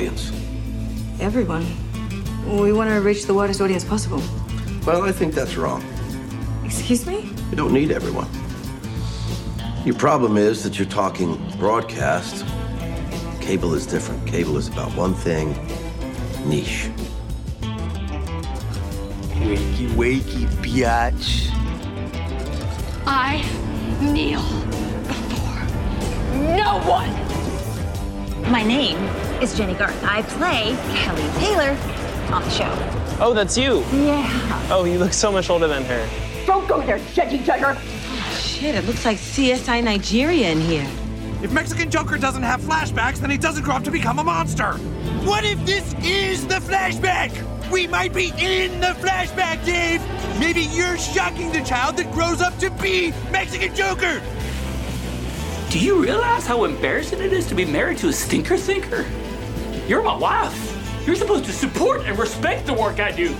[0.00, 0.32] audience?
[1.20, 1.66] Everyone.
[2.46, 4.22] We want to reach the widest audience possible.
[4.86, 5.84] Well, I think that's wrong.
[6.64, 7.30] Excuse me?
[7.50, 8.28] You don't need everyone.
[9.84, 12.46] Your problem is that you're talking broadcast.
[13.42, 14.26] Cable is different.
[14.26, 15.48] Cable is about one thing
[16.46, 16.88] niche.
[19.50, 21.50] Wakey, wakey, biatch.
[23.06, 23.42] I
[24.00, 24.40] kneel
[25.06, 25.60] before
[26.56, 27.10] no one.
[28.50, 30.02] My name is Jenny Garth.
[30.04, 31.70] I play Kelly Taylor
[32.32, 32.70] on the show.
[33.20, 33.80] Oh, that's you.
[33.92, 34.68] Yeah.
[34.70, 36.08] Oh, you look so much older than her.
[36.46, 37.78] Don't go there, Jetty Jugger.
[38.38, 40.88] Shit, it looks like CSI Nigeria in here.
[41.42, 44.72] If Mexican Joker doesn't have flashbacks, then he doesn't grow up to become a monster.
[45.24, 47.30] What if this is the flashback?
[47.70, 50.02] We might be in the flashback, Dave.
[50.38, 54.20] Maybe you're shocking the child that grows up to be Mexican Joker.
[55.70, 59.06] Do you realize how embarrassing it is to be married to a stinker thinker?
[59.90, 61.04] You're my wife.
[61.04, 63.34] You're supposed to support and respect the work I do.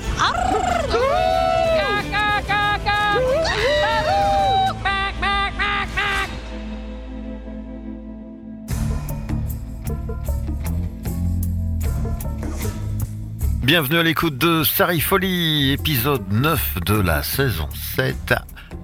[13.62, 14.64] Bienvenue à l'écoute de
[15.01, 18.35] Folie, épisode 9 de la saison 7.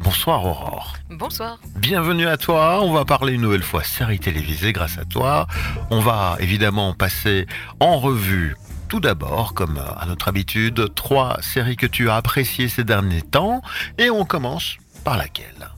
[0.06, 0.92] Bonsoir Aurore.
[1.10, 1.58] Bonsoir.
[1.74, 2.80] Bienvenue à toi.
[2.80, 5.48] On va parler une nouvelle fois série télévisée grâce à toi.
[5.90, 7.48] On va évidemment passer
[7.80, 8.54] en revue
[8.88, 13.62] tout d'abord, comme à notre habitude, trois séries que tu as appréciées ces derniers temps.
[13.98, 15.72] Et on commence par laquelle?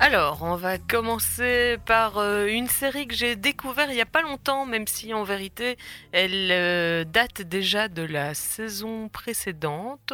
[0.00, 4.22] Alors, on va commencer par euh, une série que j'ai découverte il n'y a pas
[4.22, 5.78] longtemps, même si en vérité
[6.12, 10.12] elle euh, date déjà de la saison précédente,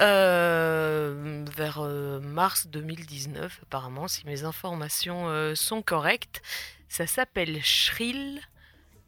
[0.00, 1.82] euh, vers
[2.22, 6.42] mars 2019 apparemment, si mes informations sont correctes.
[6.88, 8.40] Ça s'appelle Shrill.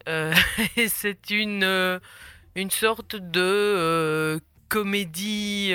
[0.77, 2.01] et c'est une,
[2.55, 5.73] une sorte de comédie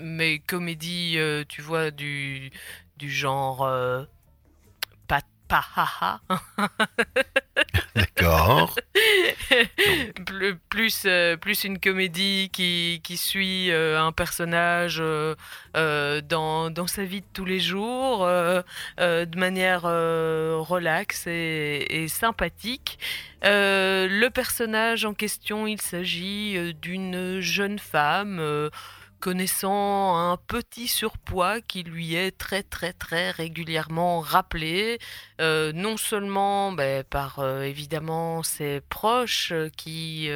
[0.00, 2.50] mais comédie, euh, tu vois, du,
[2.96, 4.04] du genre euh,
[5.50, 6.20] pas, pas haha.
[7.96, 8.76] D'accord.
[10.68, 15.02] plus, euh, plus une comédie qui, qui suit un personnage
[15.74, 22.98] dans, dans, sa vie de tous les jours de manière relaxe et, et sympathique.
[23.42, 28.70] le personnage en question, il s'agit d'une jeune femme
[29.20, 34.98] connaissant un petit surpoids qui lui est très très très régulièrement rappelé,
[35.40, 40.30] euh, non seulement ben, par euh, évidemment ses proches euh, qui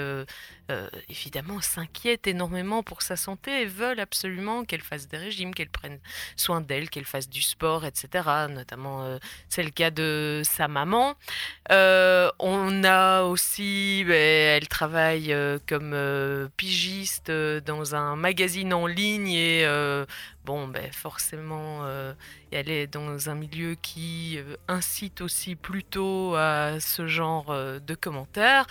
[0.70, 5.68] euh, évidemment s'inquiètent énormément pour sa santé et veulent absolument qu'elle fasse des régimes, qu'elle
[5.68, 5.98] prenne
[6.36, 8.46] soin d'elle, qu'elle fasse du sport, etc.
[8.48, 9.18] Notamment, euh,
[9.50, 11.16] c'est le cas de sa maman.
[11.70, 15.36] Euh, on a aussi, ben, elle travaille
[15.68, 15.94] comme
[16.56, 19.66] pigiste dans un magazine en ligne et
[20.46, 21.86] bon, ben, forcément,
[22.50, 24.38] elle est dans un milieu qui
[24.68, 28.66] incite aussi plutôt à ce genre de commentaires.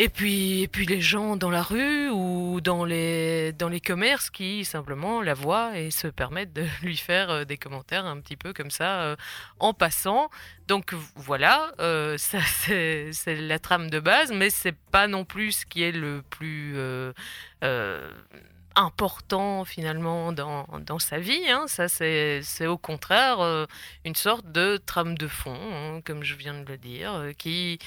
[0.00, 4.30] Et puis, et puis les gens dans la rue ou dans les, dans les commerces
[4.30, 8.36] qui simplement la voient et se permettent de lui faire euh, des commentaires un petit
[8.36, 9.16] peu comme ça euh,
[9.58, 10.30] en passant.
[10.68, 15.66] Donc voilà, euh, ça c'est la trame de base, mais c'est pas non plus ce
[15.66, 16.76] qui est le plus
[18.76, 21.50] important finalement dans, dans sa vie.
[21.50, 21.64] Hein.
[21.66, 23.66] Ça, c'est au contraire
[24.04, 27.80] une sorte de trame de fond, hein, comme je viens de le dire, qui,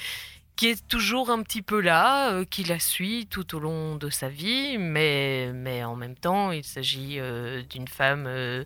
[0.56, 4.10] qui est toujours un petit peu là, euh, qui la suit tout au long de
[4.10, 8.62] sa vie, mais, mais en même temps, il s'agit euh, d'une femme euh,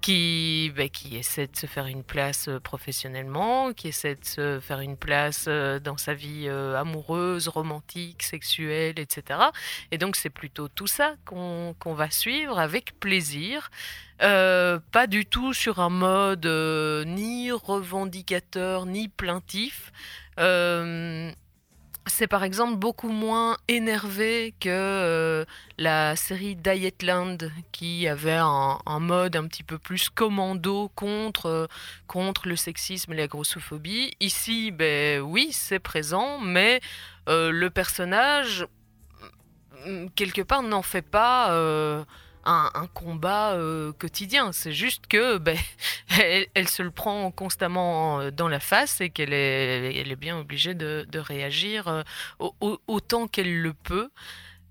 [0.00, 4.80] qui, bah, qui essaie de se faire une place professionnellement, qui essaie de se faire
[4.80, 9.40] une place dans sa vie amoureuse, romantique, sexuelle, etc.
[9.90, 13.70] Et donc c'est plutôt tout ça qu'on va suivre avec plaisir.
[14.18, 16.46] pas du tout sur un mode
[17.06, 19.92] ni revendicateur ni plaintif.
[20.40, 21.30] Euh,
[22.06, 25.44] c'est par exemple beaucoup moins énervé que euh,
[25.78, 31.66] la série Dietland qui avait un, mode un petit peu plus commando contre, euh,
[32.06, 34.12] contre le sexisme et la grossophobie.
[34.20, 36.80] Ici, ben oui, c'est présent, mais
[37.28, 38.66] le personnage,
[39.86, 41.50] mm, quelque part, n'en fait pas
[42.50, 44.52] un, combat euh, quotidien.
[44.52, 45.56] C'est juste que ben,
[46.54, 50.38] elle, se le prend constamment euh, dans la face et qu'elle est, elle est bien
[50.38, 52.02] obligée de, réagir euh,
[52.86, 54.10] autant qu'elle le peut.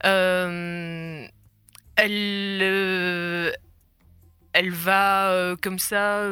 [0.04, 1.30] elle,
[4.54, 6.28] elle va comme ça,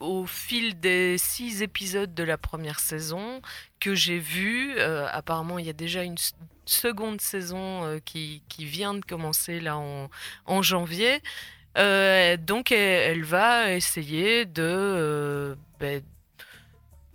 [0.00, 3.40] au fil des six épisodes de la première saison
[3.80, 6.16] que j'ai vu, apparemment il y a déjà une
[6.66, 10.08] seconde saison qui, qui, vient de commencer là en,
[10.46, 11.20] en janvier.
[11.74, 16.02] donc elle, va essayer de ben,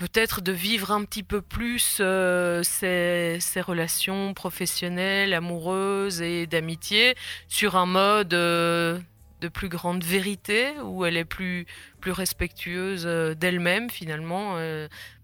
[0.04, 7.16] peut-être de vivre un petit peu plus euh, ses, relations professionnelles, amoureuses et d'amitié
[7.48, 9.00] sur un mode euh,
[9.44, 11.66] de plus grande vérité, où elle est plus,
[12.00, 14.58] plus respectueuse euh, d'elle-même finalement,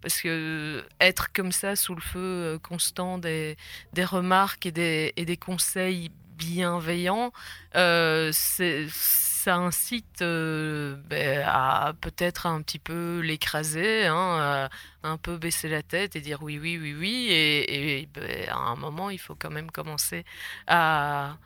[0.01, 3.57] parce que être comme ça sous le feu constant des,
[3.94, 7.31] des remarques et des, et des conseils bienveillants,
[7.74, 14.69] ça incite euh, ben, à peut-être un petit peu l'écraser, hein,
[15.04, 17.27] un peu baisser la tête et dire oui, oui, oui, oui.
[17.30, 20.25] Et, ben, à un moment, il faut quand même commencer
[20.68, 21.38] à,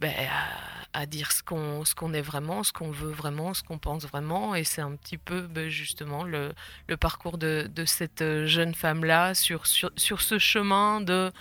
[0.00, 0.12] ben,
[0.92, 4.54] à, dire ce qu'on qu'on est vraiment, ce qu'on veut vraiment, ce qu'on pense vraiment.
[4.54, 6.52] Et c'est un petit peu justement le,
[6.98, 11.32] parcours de, cette jeune femme-là sur, sur, sur ce chemin de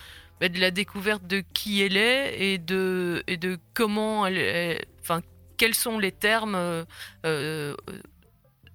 [0.48, 5.22] de la découverte de qui elle est et de, et de comment elle, enfin,
[5.58, 6.86] quels sont les termes euh,
[7.26, 7.76] euh,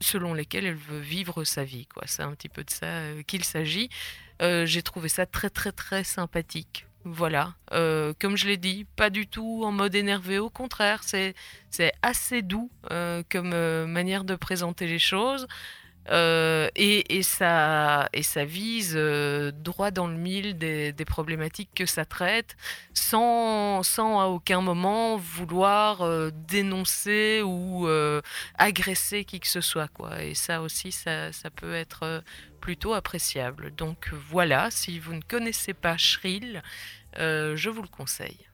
[0.01, 1.89] selon lesquels elle veut vivre sa vie.
[2.05, 3.89] C'est un petit peu de ça euh, qu'il s'agit.
[4.41, 6.87] J'ai trouvé ça très très très sympathique.
[7.05, 11.35] Voilà, comme je l'ai dit, pas du tout en mode énervé, au contraire, c'est
[12.03, 12.71] assez doux
[13.31, 13.55] comme
[13.87, 15.47] manière de présenter les choses.
[16.11, 22.05] Euh, et, ça, et ça vise euh, droit dans le mille des, problématiques que ça
[22.05, 22.57] traite,
[22.93, 27.87] sans, sans à aucun moment vouloir euh, dénoncer ou
[28.59, 29.89] agresser qui que ce soit.
[29.89, 30.23] Quoi.
[30.23, 32.23] Et ça aussi, ça, ça peut être
[32.65, 33.75] plutôt appréciable.
[33.75, 36.63] Donc voilà, si vous ne connaissez pas Shrill,
[37.15, 38.49] je vous le conseille.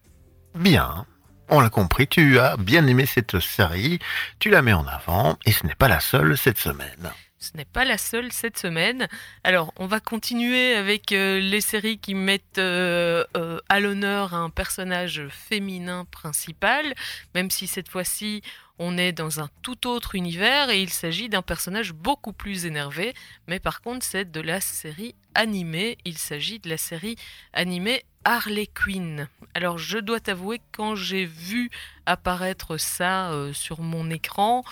[0.57, 1.07] Bien,
[1.49, 4.01] on l'a compris, tu as bien aimé cette série,
[4.41, 7.13] tu la mets en avant, et ce n'est pas la seule cette semaine.
[7.43, 9.09] Ce n'est pas la seule cette semaine.
[9.45, 14.51] Alors, on va continuer avec euh, les séries qui mettent euh, euh, à l'honneur un
[14.51, 16.95] personnage féminin principal,
[17.35, 18.43] même si cette fois-ci
[18.79, 23.15] on est dans un tout autre univers et il s'agit d'un personnage beaucoup plus énervé,
[23.47, 27.17] mais par contre c'est de la série animée, il s'agit de la série
[27.55, 29.29] animée Harley Quinn.
[29.55, 31.71] Alors je dois t'avouer quand j'ai vu
[32.05, 34.63] apparaître ça sur mon écran,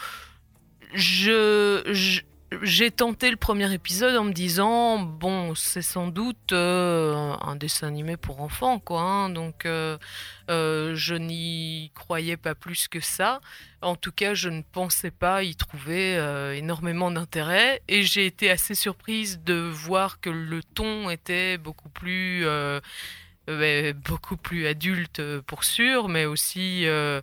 [0.94, 2.22] je
[2.62, 7.88] j'ai tenté le premier épisode en me disant bon c'est sans doute euh, un dessin
[7.88, 9.98] animé pour enfants quoi hein, donc euh,
[10.48, 13.40] euh, je n'y croyais pas plus que ça.
[13.82, 16.16] En tout cas je ne pensais pas y trouver
[16.56, 22.46] énormément d'intérêt et j'ai été assez surprise de voir que le ton était beaucoup plus
[24.06, 27.20] beaucoup plus adulte euh, pour sûr, mais aussi euh,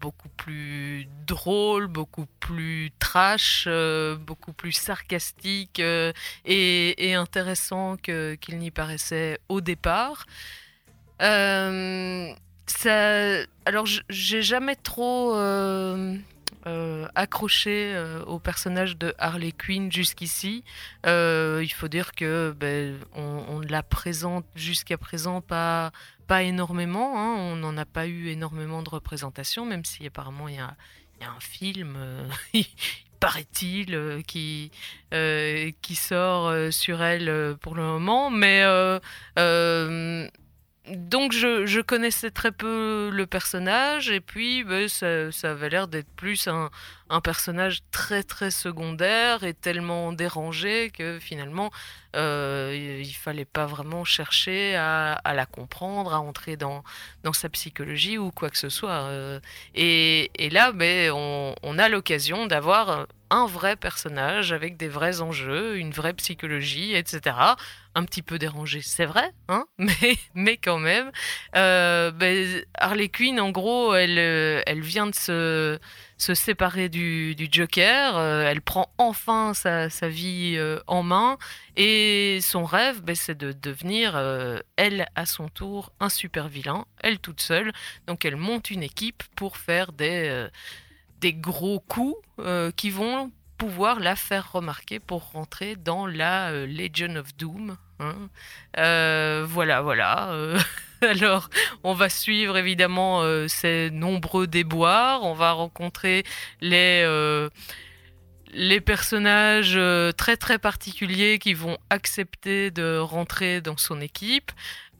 [0.00, 3.68] beaucoup plus drôle, beaucoup plus trash,
[4.20, 5.80] beaucoup plus sarcastique
[6.44, 10.26] et, intéressant qu'il n'y paraissait au départ.
[11.20, 11.76] ça,
[13.66, 15.34] alors, j'ai jamais trop
[16.66, 20.64] euh, accroché euh, au personnage de Harley Quinn jusqu'ici.
[21.04, 25.92] Euh, il faut dire que ben, on, la présente jusqu'à présent pas,
[26.26, 27.18] pas énormément.
[27.18, 27.36] Hein.
[27.38, 30.76] On n'en a pas eu énormément de représentation, même si apparemment il y a,
[31.20, 31.98] y a, un film.
[33.20, 34.70] paraît-il, qui,
[35.80, 38.30] qui sort sur elle pour le moment.
[38.30, 38.64] Mais
[40.86, 46.46] donc je, connaissais très peu le personnage et puis ben, ça, avait l'air d'être plus
[46.46, 46.70] un,
[47.22, 51.70] personnage très très secondaire et tellement dérangé que finalement
[52.16, 56.82] euh, il fallait pas vraiment chercher à, la comprendre, à entrer dans,
[57.32, 59.04] sa psychologie ou quoi que ce soit.
[59.04, 59.40] Euh.
[59.74, 65.90] et, là, ben, on, a l'occasion d'avoir un vrai personnage avec des vrais enjeux, une
[65.90, 67.36] vraie psychologie, etc.
[67.94, 71.10] Un petit peu dérangé, c'est vrai, hein mais, mais quand même.
[71.56, 75.78] Euh, ben, Harley Quinn, en gros, elle, elle vient de se
[76.16, 78.16] se séparer du, Joker.
[78.16, 81.36] Euh, elle prend enfin sa, vie euh, en main
[81.76, 86.84] et son rêve, ben, c'est de devenir, euh, elle à son tour, un super vilain,
[87.00, 87.72] elle toute seule.
[88.06, 90.48] Donc elle monte une équipe pour faire des,
[91.24, 92.16] des gros coups
[92.76, 97.76] qui vont pouvoir la faire remarquer pour rentrer dans la Legion of Doom.
[98.00, 98.28] Hein.
[99.46, 100.30] voilà, voilà.
[101.04, 101.50] Alors,
[101.82, 106.24] on va suivre évidemment euh, ces nombreux déboires, on va rencontrer
[106.60, 107.50] les, euh,
[108.54, 114.52] les personnages euh, très très particuliers qui vont accepter de rentrer dans son équipe.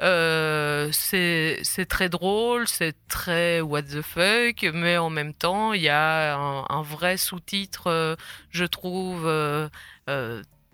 [0.02, 5.88] Euh, c'est très drôle, c'est très what the fuck, mais en même temps, il y
[5.88, 8.16] a un, vrai sous-titre, euh,
[8.50, 9.30] je trouve,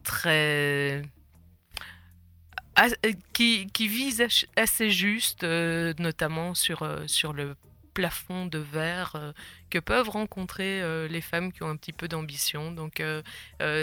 [0.02, 1.02] très.
[3.34, 4.24] qui, qui, vise
[4.56, 7.56] assez juste, notamment sur, sur le
[7.92, 9.32] plafond de verre euh,
[9.70, 12.72] que peuvent rencontrer euh, les femmes qui ont un petit peu d'ambition.
[12.72, 13.22] Donc euh,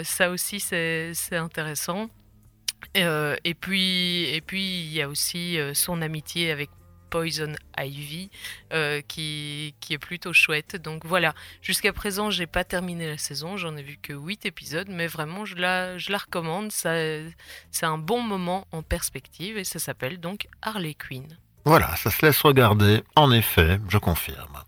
[0.04, 2.08] ça aussi c'est intéressant.
[2.94, 6.70] et puis et puis il y a aussi son amitié avec
[7.10, 8.28] Poison Ivy,
[9.08, 10.76] qui, qui, est plutôt chouette.
[10.76, 14.88] Donc voilà, jusqu'à présent, j'ai pas terminé la saison, j'en ai vu que 8 épisodes,
[14.90, 16.70] mais vraiment, je la, je la recommande.
[16.70, 17.32] C'est
[17.80, 21.38] un bon moment en perspective et ça s'appelle donc Harley Quinn.
[21.68, 23.02] Voilà, ça se laisse regarder.
[23.14, 24.64] En effet, je confirme.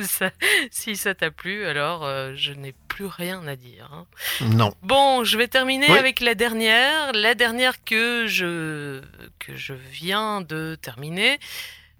[0.72, 3.88] si ça t'a plu, alors euh, je n'ai plus rien à dire.
[3.92, 4.06] Hein.
[4.40, 4.74] Non.
[4.82, 9.00] Bon, je vais terminer avec la dernière, la dernière que je
[9.38, 11.38] que je viens de terminer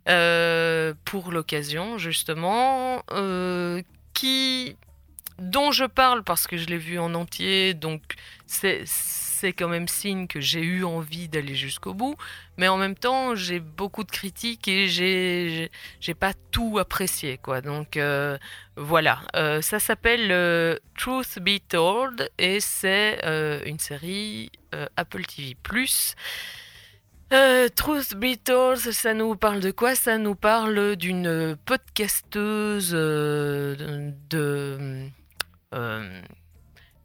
[0.08, 3.82] euh, pour l'occasion justement, euh,
[4.14, 4.74] qui
[5.38, 8.02] dont je parle parce que je l'ai vu en entier, donc
[8.48, 8.82] c'est
[9.38, 12.16] c'est quand même signe que j'ai eu envie d'aller jusqu'au bout,
[12.56, 17.60] mais en même temps, j'ai beaucoup de critiques et j'ai pas tout apprécié quoi.
[17.60, 18.36] Donc euh,
[18.76, 23.20] voilà, euh, ça s'appelle euh, Truth Be Told et c'est
[23.66, 24.50] une série
[24.96, 25.56] Apple TV+.
[27.76, 29.94] Truth Be Told, ça nous parle de quoi?
[29.94, 33.76] Ça nous parle d'une podcasteuse de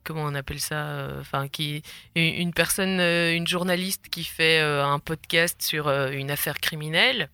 [0.03, 1.83] comment on appelle ça euh, Enfin, qui
[2.15, 7.29] une personne, euh, une journaliste qui fait euh, un podcast sur une affaire criminelle.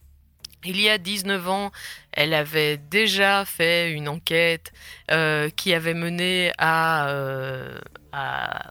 [0.66, 1.72] Il y a 19 ans,
[2.12, 4.74] elle avait déjà fait une enquête
[5.56, 7.14] qui avait mené à,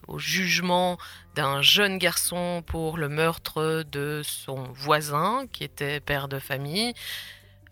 [0.07, 0.99] au jugement
[1.35, 6.93] d'un jeune garçon pour le meurtre de son voisin, qui était père de famille.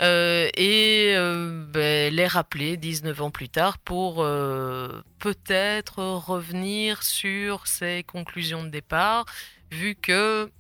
[0.03, 7.67] Euh, et euh, ben, les rappeler 19 ans plus tard pour euh, peut-être revenir sur
[7.67, 9.25] ses conclusions de départ,
[9.71, 10.51] vu que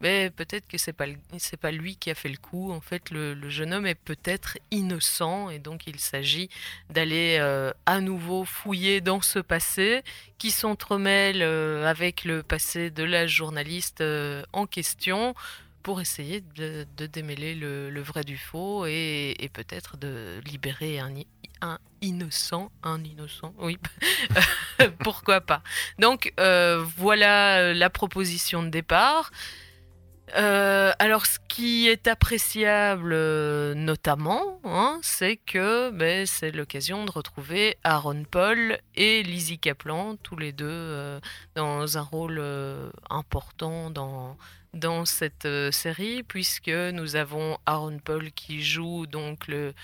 [0.00, 1.04] ben, peut-être que c'est pas
[1.60, 2.72] pas lui qui a fait le coup.
[2.72, 6.48] En fait, le, le jeune homme est peut-être innocent et donc il s'agit
[6.88, 7.38] d'aller
[7.86, 10.02] à nouveau fouiller dans ce passé
[10.38, 14.02] qui s'entremêle avec le passé de la journaliste
[14.52, 15.34] en question
[15.82, 21.14] pour essayer de, démêler le, vrai du faux et, peut-être de libérer un,
[22.00, 23.78] innocent, un innocent, oui,
[25.04, 25.62] pourquoi pas.
[25.98, 29.30] Donc euh, voilà la proposition de départ.
[30.36, 37.10] Euh, alors, ce qui est appréciable euh, notamment, hein, c'est que ben, c'est l'occasion de
[37.10, 41.20] retrouver Aaron Paul et Lizzie Kaplan, tous les deux
[41.56, 42.40] dans un rôle
[43.10, 44.36] important dans,
[44.74, 49.74] dans cette euh, série puisque nous avons Aaron Paul qui joue donc le,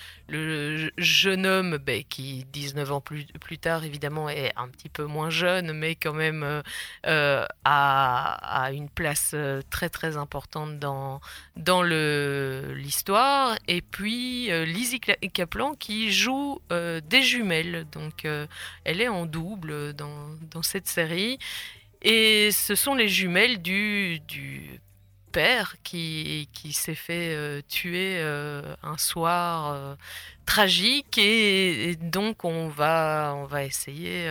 [0.97, 5.31] jeune homme ben, qui 19 ans plus, plus tard évidemment est un petit peu moins
[5.31, 6.62] jeune mais quand même euh,
[7.07, 9.35] euh, a, a, une place
[9.71, 11.21] très très importante dans,
[11.57, 13.57] dans l'histoire.
[13.69, 17.87] Et puis Lizzie Kaplan qui joue des jumelles.
[17.93, 18.25] Donc
[18.85, 21.38] elle est en double dans, dans cette série
[22.03, 24.21] et ce sont les jumelles du,
[25.33, 29.95] père qui, s'est fait euh, tuer euh, un soir euh,
[30.47, 34.26] tragique et, donc on va, on va essayer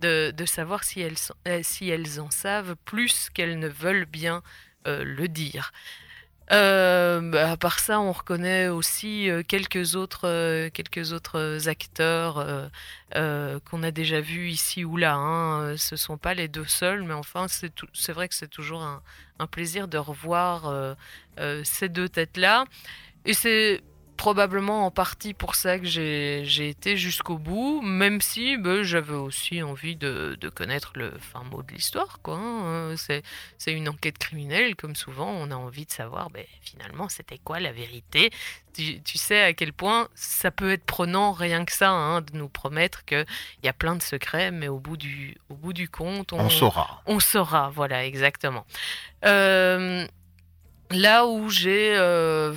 [0.00, 4.42] de, de, savoir si elles, si elles en savent plus qu'elles ne veulent bien
[4.86, 5.72] le dire.
[6.52, 12.70] Euh, bah, à part ça, on reconnaît aussi euh, quelques autres, euh, quelques autres acteurs
[13.14, 15.14] qu'on a déjà vus ici ou là.
[15.14, 15.76] Hein.
[15.76, 19.02] Ce sont pas les deux seuls, mais enfin, c'est vrai que c'est toujours un,
[19.38, 20.96] un, plaisir de revoir
[21.64, 22.64] ces deux têtes-là.
[23.24, 23.82] Et c'est
[24.20, 29.62] probablement en partie pour ça que j'ai été jusqu'au bout, même si ben, j'avais aussi
[29.62, 32.18] envie de, de, connaître le fin mot de l'histoire.
[32.22, 32.36] quoi.
[32.36, 32.96] Hein.
[32.98, 37.60] C'est une enquête criminelle, comme souvent, on a envie de savoir ben, finalement c'était quoi
[37.60, 38.28] la vérité.
[38.74, 42.36] Tu, tu, sais à quel point ça peut être prenant rien que ça, hein, de
[42.36, 43.24] nous promettre qu'il
[43.62, 47.00] y a plein de secrets, mais au bout du, au bout du compte, on, saura.
[47.06, 48.66] On saura, voilà, exactement.
[49.24, 50.06] Euh,
[50.90, 51.96] là où j'ai...
[51.96, 52.52] Euh,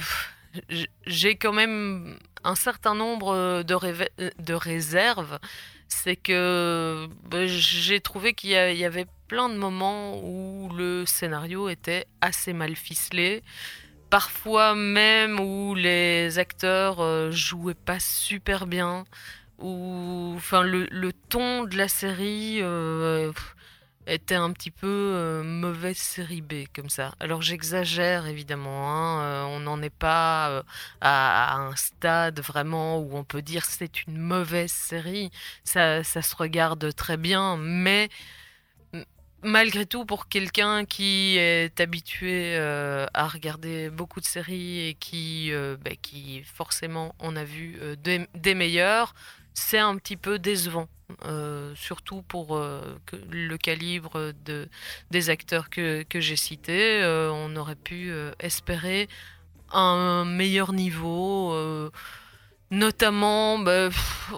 [1.06, 5.40] j'ai quand même un certain nombre de, de réserves.
[5.88, 12.08] C'est que bah, j'ai trouvé qu'il y, avait plein de moments où le scénario était
[12.22, 13.44] assez mal ficelé.
[14.10, 19.06] Parfois même où les acteurs jouaient pas super bien.
[19.60, 23.32] Enfin, le, ton de la série euh,
[24.08, 27.14] était un petit peu euh, mauvaise série B comme ça.
[27.20, 30.64] Alors j'exagère évidemment, hein, euh, on n'en est pas euh,
[31.02, 35.32] à, un stade vraiment où on peut dire c'est une mauvaise série.
[35.64, 38.10] Ça, ça se regarde très bien, mais
[39.42, 45.52] malgré tout, pour quelqu'un qui est habitué à regarder beaucoup de séries et qui,
[45.84, 45.92] bah,
[46.46, 49.14] forcément en a vu des meilleures,
[49.54, 50.88] c'est un petit peu décevant.
[51.26, 52.82] euh, surtout pour euh,
[53.30, 54.68] le calibre de,
[55.12, 57.02] des acteurs que, que j'ai cités.
[57.04, 59.08] Euh, on aurait pu espérer
[59.72, 61.54] un meilleur niveau.
[62.72, 63.90] Notamment, bah,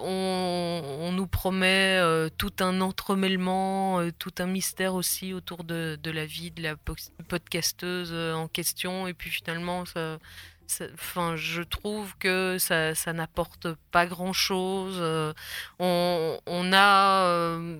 [0.03, 2.01] on, nous promet
[2.37, 6.95] tout un entremêlement, tout un mystère aussi autour de, de la vie de la po-
[7.29, 9.07] podcasteuse en question.
[9.07, 10.19] Et puis finalement, ça-
[10.67, 14.97] je trouve que ça, n'apporte pas grand-chose.
[14.99, 15.33] Euh,
[15.79, 17.77] on, a euh,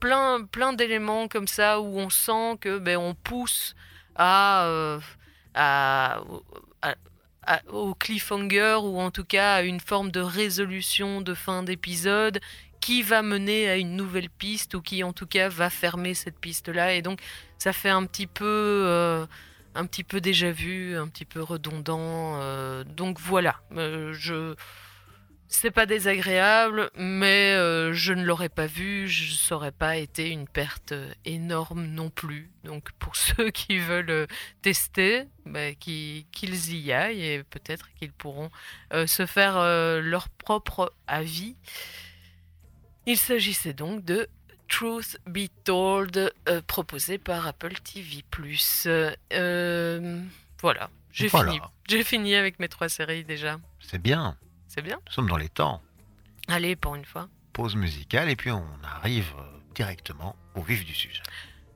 [0.00, 3.74] plein, plein d'éléments comme ça où on sent que ben, on pousse
[4.20, 4.98] euh,
[7.68, 12.40] au cliffhanger ou en tout cas à une forme de résolution de fin d'épisode
[12.80, 16.38] qui va mener à une nouvelle piste ou qui en tout cas va fermer cette
[16.38, 17.20] piste là et donc
[17.58, 19.26] ça fait un petit peu
[19.74, 24.54] un petit peu déjà vu un petit peu redondant euh, donc voilà Euh, je
[25.50, 30.28] c'est pas désagréable, mais euh, je ne l'aurais pas vu, je ça aurait pas été
[30.28, 30.92] une perte
[31.24, 32.50] énorme non plus.
[32.64, 34.26] Donc pour ceux qui veulent
[34.60, 38.50] tester, bah, qui- qu'ils y aillent et peut-être qu'ils pourront
[39.06, 39.54] se faire
[40.02, 41.56] leur propre avis.
[43.06, 44.28] Il s'agissait donc de
[44.68, 48.22] Truth Be Told, euh, proposé par Apple TV+.
[49.32, 50.22] Euh,
[50.60, 51.52] voilà, j'ai Voilà.
[51.52, 51.62] fini.
[51.88, 53.58] J'ai fini avec mes trois séries déjà.
[53.80, 54.36] C'est bien.
[54.68, 55.00] C'est bien.
[55.06, 55.82] Nous sommes dans les temps.
[56.48, 57.28] Allez, pour une fois.
[57.52, 59.42] Pause musicale et puis on arrive euh,
[59.74, 61.22] directement au vif du sujet.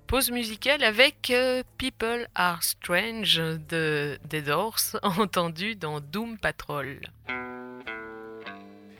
[0.07, 7.01] Pause musicale avec euh, People Are Strange de des Doors, entendu dans Doom Patrol.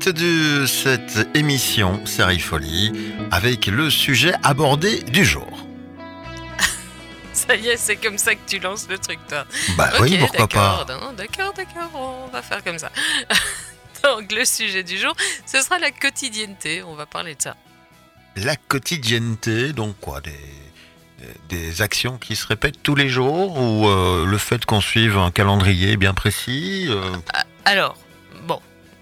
[0.00, 2.92] Suite de cette émission Série Folie
[3.30, 5.66] avec le sujet abordé du jour.
[7.32, 9.44] Ça y est, c'est comme ça que tu lances le truc, toi.
[9.76, 10.86] Bah oui, pourquoi pas.
[11.16, 12.90] D'accord, d'accord, on va faire comme ça.
[14.02, 16.82] Donc, le sujet du jour, ce sera la quotidienneté.
[16.82, 17.56] On va parler de ça.
[18.36, 20.30] La quotidienneté, donc quoi des,
[21.48, 25.30] des actions qui se répètent tous les jours ou euh, le fait qu'on suive un
[25.30, 27.12] calendrier bien précis euh,
[27.64, 28.09] Alors, bon,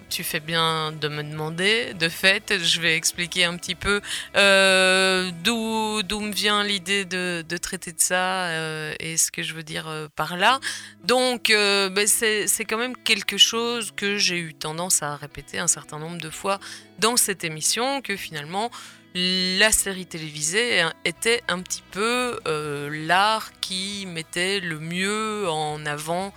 [0.09, 1.93] tu fais bien de me demander.
[1.93, 4.01] De fait, je vais expliquer un petit peu
[4.35, 9.63] euh, d'où me vient l'idée de, traiter de ça euh, et ce que je veux
[9.63, 10.59] dire euh, par là.
[11.03, 15.67] Donc, ben, c'est c'est quand même quelque chose que j'ai eu tendance à répéter un
[15.67, 16.59] certain nombre de fois
[16.97, 18.71] dans cette émission, que finalement
[19.15, 26.33] la série télévisée était un petit peu l'art qui mettait le mieux en avant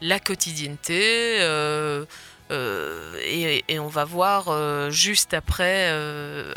[0.00, 1.38] la quotidienneté.
[2.52, 6.52] Euh, et, on va voir euh, juste après euh,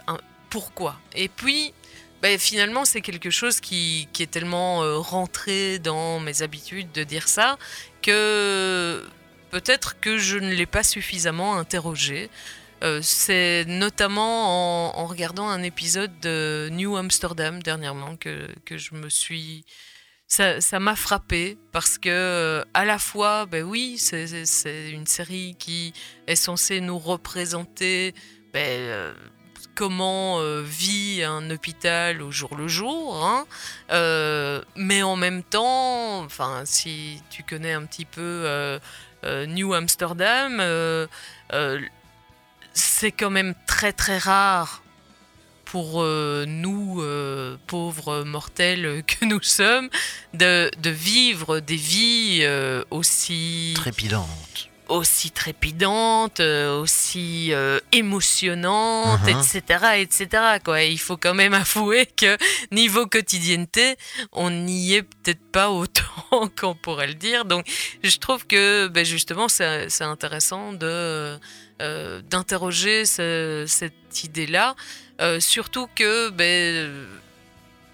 [0.50, 1.00] pourquoi.
[1.16, 1.74] Et puis,
[2.22, 7.58] ben, finalement, c'est quelque chose qui, est tellement rentré dans mes habitudes de dire ça
[8.02, 9.04] que
[9.52, 12.30] peut-être que je ne l'ai pas suffisamment interrogé.
[13.02, 19.66] C'est notamment en, regardant un épisode de New Amsterdam dernièrement que je me suis
[20.28, 25.94] ça m'a frappé parce que euh, à la fois, ben oui, c'est- une série qui
[26.28, 28.14] est censée nous représenter
[28.54, 29.14] ben, euh,
[29.76, 33.46] comment euh, vit un hôpital au jour le jour, hein.
[34.76, 38.80] Mais en même temps, enfin, si tu connais un petit peu
[39.48, 40.62] New Amsterdam,
[42.74, 44.82] c'est quand même très très rare
[45.76, 49.90] pour euh, nous, euh, pauvres mortels que nous sommes,
[50.34, 52.82] de, vivre des vies euh,
[54.90, 56.40] aussi Trépidante.
[56.40, 59.40] aussi euh, aussi euh, émotionnantes, Mhm.
[59.40, 60.60] etc., etc.
[60.64, 60.84] Quoi.
[60.84, 62.38] Il faut quand même avouer que
[62.72, 63.96] niveau quotidienneté,
[64.32, 66.04] on n'y est peut-être pas autant
[66.60, 67.46] qu'on pourrait le dire.
[67.46, 67.66] Donc,
[68.04, 71.38] je trouve que ben, justement, c'est c'est intéressant de
[71.82, 74.76] euh, d'interroger ce- cette idée-là,
[75.22, 77.08] Euh, surtout que ben,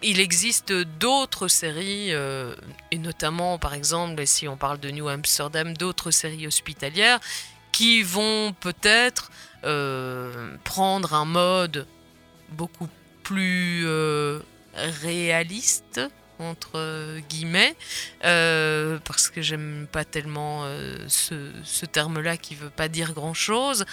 [0.01, 2.55] il existe d'autres séries, euh,
[2.91, 7.19] et notamment par exemple, si on parle de New Amsterdam, d'autres séries hospitalières
[7.71, 9.31] qui vont peut-être
[9.63, 11.87] euh, prendre un mode
[12.49, 12.89] beaucoup
[13.23, 14.39] plus euh,
[14.75, 16.01] réaliste
[16.39, 17.75] entre guillemets
[18.21, 20.65] parce que j'aime pas tellement
[21.07, 23.85] ce, ce terme-là qui veut pas dire grand-chose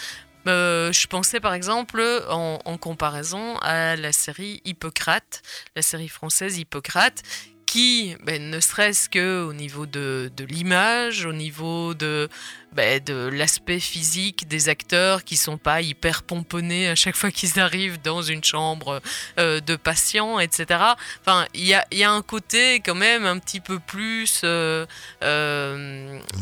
[0.46, 5.42] euh, je pensais par exemple en, en comparaison à la série Hippocrate,
[5.76, 7.22] la série française Hippocrate,
[7.68, 12.30] qui, ben, ne serait-ce que au niveau de, de l'image, au niveau de,
[12.72, 17.60] ben, de l'aspect physique des acteurs qui sont pas hyper pomponnés à chaque fois qu'ils
[17.60, 19.02] arrivent dans une chambre
[19.38, 20.80] euh, de patients, etc.
[21.20, 24.40] Enfin, il y a, il y a un côté quand même un petit peu plus
[24.44, 24.86] euh,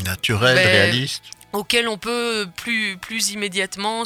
[0.05, 1.25] Naturel, ben, réaliste.
[1.57, 4.05] Auquel on peut plus, plus immédiatement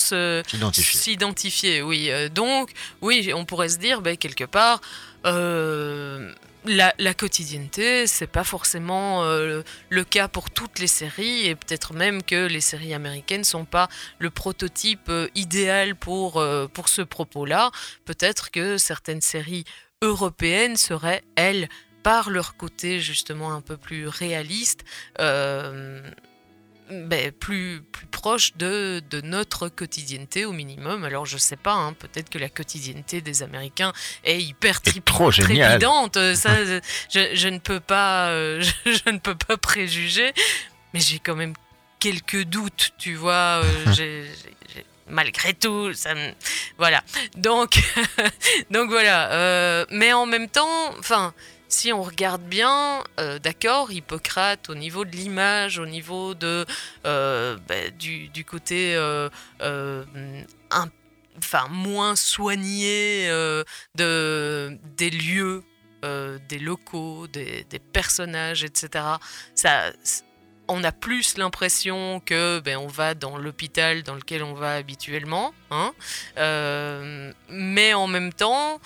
[0.94, 1.82] S'identifier.
[1.82, 4.80] Oui, Euh, donc, oui, on pourrait se dire, ben, quelque part,
[5.26, 6.32] euh,
[6.64, 11.94] la, la quotidienneté, c'est pas forcément euh, le cas pour toutes les séries, et peut-être
[11.94, 17.70] même que les séries américaines sont pas le prototype euh, idéal pour, pour ce propos-là.
[18.04, 19.64] Peut-être que certaines séries
[20.02, 21.68] européennes seraient, elles,
[22.02, 24.84] par leur côté justement un peu plus réaliste,
[25.18, 26.00] euh,
[26.90, 31.04] ben, plus, plus proche de, de notre quotidienneté au minimum.
[31.04, 33.92] Alors je sais pas, hein, peut-être que la quotidienneté des Américains
[34.24, 36.16] est hyper tri- trop trépidante.
[36.16, 40.32] euh, Ça, je, je ne peux pas, euh, je, je ne peux pas préjuger,
[40.94, 41.54] mais j'ai quand même
[41.98, 43.62] quelques doutes, tu vois.
[43.62, 46.30] euh, j'ai- j'ai- j'ai- Malgré tout, ça me...
[46.78, 47.02] voilà.
[47.36, 47.80] Donc,
[48.70, 49.32] donc voilà.
[49.32, 51.34] euh, mais en même temps, enfin,
[51.70, 56.66] si on regarde bien, euh, d'accord, Hippocrate, au niveau de l'image, au niveau de,
[57.06, 59.28] euh, ben, du, côté euh,
[61.38, 63.28] enfin, moins soigné
[63.94, 65.62] de, des lieux,
[66.02, 69.04] des locaux, des, des personnages, etc.
[69.54, 69.92] Ça,
[70.66, 75.54] on a plus l'impression que ben, on va dans l'hôpital dans lequel on va habituellement,
[75.70, 75.92] hein,
[77.48, 78.80] mais en même temps,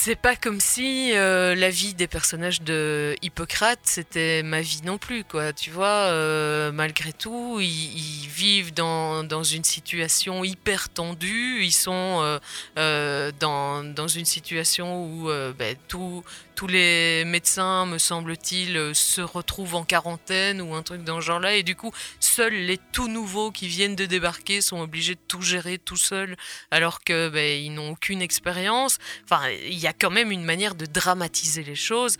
[0.00, 4.96] c'est pas comme si euh, la vie des personnages de Hippocrate c'était ma vie non
[4.96, 5.52] plus, quoi.
[5.52, 11.64] Tu vois, euh, malgré tout, ils, vivent dans, dans une situation hyper tendue.
[11.64, 12.38] Ils sont
[12.76, 16.22] euh, dans, dans une situation où ben, tous
[16.68, 21.56] les médecins, me semble-t-il, se retrouvent en quarantaine ou un truc dans ce genre-là.
[21.56, 25.42] Et du coup, seuls les tout nouveaux qui viennent de débarquer sont obligés de tout
[25.42, 26.36] gérer tout seuls,
[26.70, 28.98] alors que ben, ils n'ont aucune expérience.
[29.24, 32.16] Enfin, il y a quand même une manière de dramatiser les choses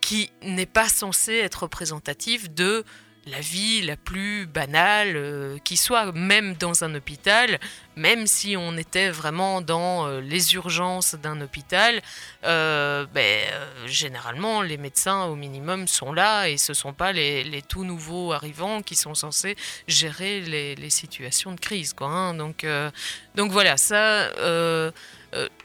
[0.00, 2.84] qui n'est pas censée être représentative de
[3.26, 7.60] la vie la plus banale euh, qui soit, même dans un hôpital,
[7.94, 12.02] même si on était vraiment dans euh, les urgences d'un hôpital,
[12.44, 13.44] euh, ben,
[13.86, 18.32] généralement les médecins au minimum sont là et ce ne sont pas les, tout nouveaux
[18.32, 21.92] arrivants qui sont censés gérer les, situations de crise.
[21.94, 22.34] Quoi, hein.
[22.34, 22.66] donc,
[23.34, 24.30] donc voilà, ça,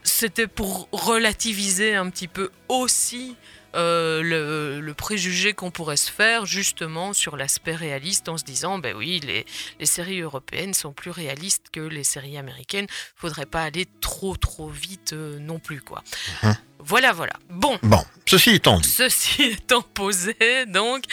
[0.04, 3.36] c'était pour relativiser un petit peu aussi
[3.78, 8.96] euh, le, préjugé qu'on pourrait se faire justement sur l'aspect réaliste en se disant ben
[8.96, 9.46] oui les,
[9.80, 14.70] les, séries européennes sont plus réalistes que les séries américaines faudrait pas aller trop trop
[14.70, 16.04] vite euh, non plus quoi
[16.44, 16.56] mhm.
[16.80, 17.34] Voilà, voilà.
[17.50, 17.78] Bon.
[17.84, 20.36] Bon, ceci étant Ceci étant posé,
[20.68, 21.04] donc,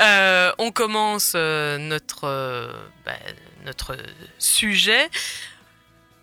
[0.00, 2.70] euh, on commence notre,
[3.04, 3.18] ben,
[3.64, 3.96] notre
[4.38, 5.10] sujet.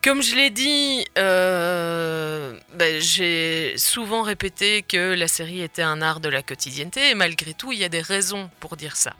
[0.03, 6.19] Comme je l'ai dit, euh, ben, j'ai souvent répété que la série était un art
[6.19, 9.13] de la quotidienneté et malgré tout, il y a des raisons pour dire ça.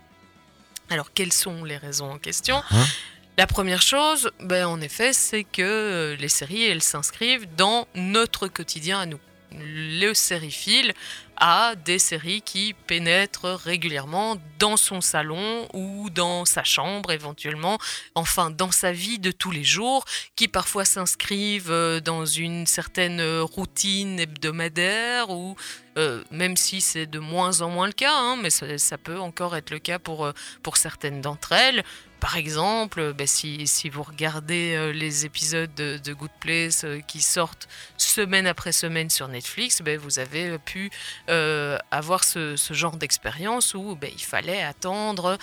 [0.89, 2.63] Alors, quelles sont les raisons en question?
[2.72, 2.86] Hein?
[3.38, 9.02] La première chose, ben, en effet, c'est que les séries, elles s'inscrivent dans notre quotidien
[9.02, 9.20] à nous.
[9.52, 10.94] Le sériephile
[11.41, 17.80] à des séries qui pénètrent régulièrement dans son salon ou dans sa chambre éventuellement,
[18.13, 23.21] enfin dans sa vie de tous les jours, qui parfois s'inscrivent euh, dans une certaine
[23.39, 25.56] routine hebdomadaire ou
[25.97, 29.19] euh, même si c'est de moins en moins le cas, hein, mais ça, ça, peut
[29.19, 30.32] encore être le cas pour, euh,
[30.63, 31.84] pour certaines d'entre elles.
[32.21, 37.67] Par exemple, ben, si, vous regardez euh, les épisodes de, Good Place euh, qui sortent
[37.97, 40.91] semaine après semaine sur Netflix, ben, vous avez pu
[41.29, 45.39] euh, avoir ce, ce genre d'expérience où ben, il fallait attendre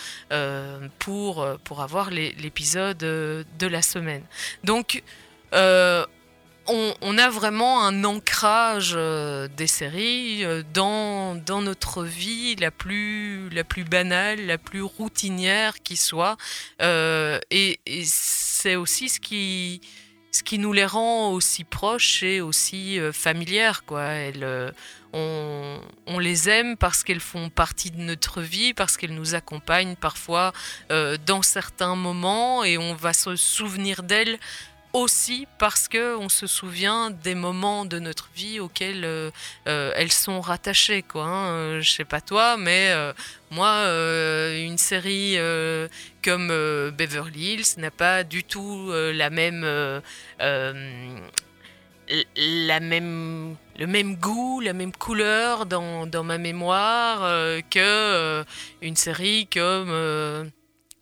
[1.01, 4.23] pour, pour avoir l'épisode de la semaine.
[4.63, 5.03] Donc,
[6.69, 13.49] on, a vraiment un ancrage euh, des séries euh, dans, dans, notre vie la plus,
[13.51, 16.37] la plus banale, la plus routinière qui soit.
[16.83, 19.81] Euh, et, c'est aussi ce qui,
[20.33, 23.85] ce qui nous les rend aussi proches et aussi familières.
[23.85, 24.03] Quoi.
[24.03, 24.75] Elles,
[25.13, 29.95] on, on, les aime parce qu'elles font partie de notre vie, parce qu'elles nous accompagnent
[29.95, 30.53] parfois
[30.91, 34.39] dans certains moments et on va se souvenir d'elles
[34.99, 39.31] aussi parce que on se souvient des moments de notre vie auxquels euh,
[39.69, 41.47] euh, elles sont rattachées quoi hein.
[41.49, 42.93] euh, je sais pas toi mais
[43.51, 43.85] moi
[44.57, 45.37] une série
[46.23, 49.63] comme Beverly Hills n'a pas du tout la même
[52.37, 57.23] la même le même goût, la même couleur dans, dans ma mémoire
[58.83, 60.51] une série comme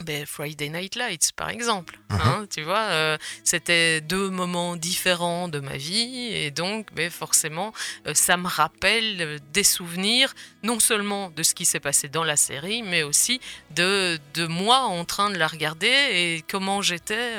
[0.04, 1.98] ben, Friday Night Lights, par exemple.
[2.10, 2.20] Uh-huh.
[2.20, 7.72] Hein, tu vois, euh, c'était deux moments différents de ma vie et donc, ben, forcément,
[8.06, 12.24] euh, ça me rappelle euh, des souvenirs, non seulement de ce qui s'est passé dans
[12.24, 17.34] la série, mais aussi de, de moi en train de la regarder et comment j'étais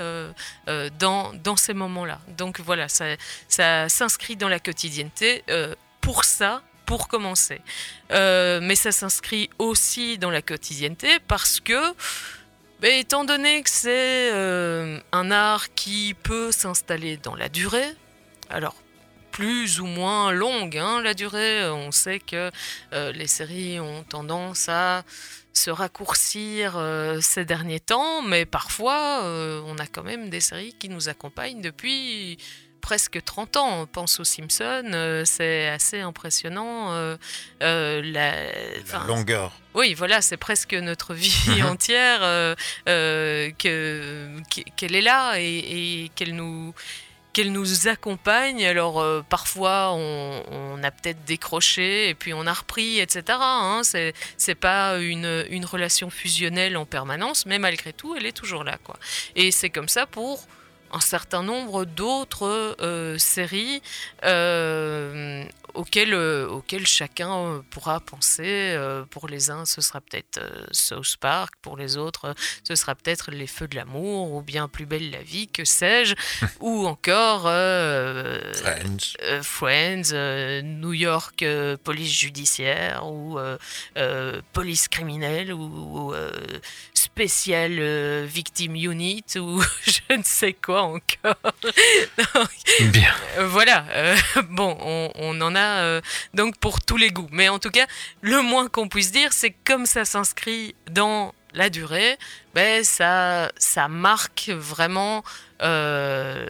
[0.99, 2.19] dans, dans ces moments-là.
[2.37, 3.05] Donc voilà, ça,
[3.47, 5.43] ça s'inscrit dans la quotidienneté.
[6.01, 7.61] pour ça, pour commencer.
[8.09, 11.93] mais ça s'inscrit aussi dans la quotidienneté parce que
[12.85, 17.95] étant donné que c'est euh, un art qui peut s'installer dans la durée,
[18.49, 18.75] alors
[19.31, 22.51] plus ou moins longue, hein, la durée, on sait que
[22.93, 25.03] euh, les séries ont tendance à
[25.53, 30.89] se raccourcir euh, ces derniers temps, mais parfois on a quand même des séries qui
[30.89, 32.37] nous accompagnent depuis
[32.87, 33.81] presque 30 ans.
[33.81, 36.93] On pense aux Simpsons, euh, c'est assez impressionnant.
[36.93, 37.17] Euh,
[37.61, 39.51] euh, la, longueur.
[39.73, 42.21] Oui, voilà, c'est presque notre vie entière
[42.85, 44.39] que,
[44.77, 46.73] qu'elle est là et, qu'elle nous
[47.33, 48.65] qu'elle nous accompagne.
[48.65, 53.37] Alors parfois on, a peut-être décroché et puis on a repris, etc.
[53.41, 53.81] Hein.
[53.83, 58.63] C'est, c'est pas une, une relation fusionnelle en permanence, mais malgré tout, elle est toujours
[58.63, 58.77] là.
[58.81, 58.97] Quoi.
[59.35, 60.47] Et c'est comme ça pour
[60.91, 63.81] un certain nombre d'autres euh, séries
[65.75, 68.77] euh, auxquelles, euh, auxquelles, chacun pourra penser.
[69.09, 70.39] pour les uns, ce sera peut-être
[70.71, 74.85] South Park, pour les autres, ce sera peut-être Les Feux de l'amour, ou bien Plus
[74.85, 76.15] belle la vie, que sais-je,
[76.59, 80.13] ou encore Friends, Friends
[80.63, 81.45] New York
[81.83, 83.39] Police Judiciaire, ou
[84.53, 86.13] Police Criminelle, ou,
[86.93, 91.35] Spécial Victim Unit, ou je ne sais quoi encore.
[92.91, 93.13] Bien.
[93.37, 93.85] Euh, voilà.
[93.91, 94.15] Euh,
[94.49, 94.77] bon,
[95.15, 96.01] on, en a euh,
[96.33, 97.27] donc pour tous les goûts.
[97.31, 97.85] Mais en tout cas,
[98.21, 102.17] le moins qu'on puisse dire, c'est comme ça s'inscrit dans la durée,
[102.53, 105.23] ben ça, ça marque vraiment.
[105.59, 106.49] Enfin,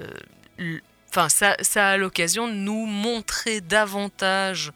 [1.30, 4.72] ça, ça a l'occasion de nous montrer davantage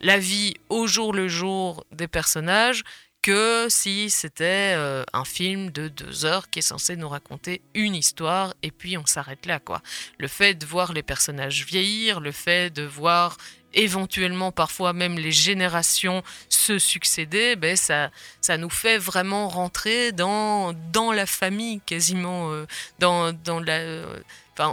[0.00, 2.84] la vie au jour le jour des personnages
[3.22, 7.94] que si c'était euh, un film de deux heures qui est censé nous raconter une
[7.94, 9.82] histoire et puis on s'arrête là quoi.
[10.18, 13.36] Le fait de voir les personnages vieillir, le fait de voir
[13.74, 20.72] éventuellement parfois même les générations se succéder, ben ça, ça nous fait vraiment rentrer dans,
[20.92, 22.66] dans la famille quasiment, euh,
[22.98, 23.74] dans, dans la...
[23.74, 24.20] euh,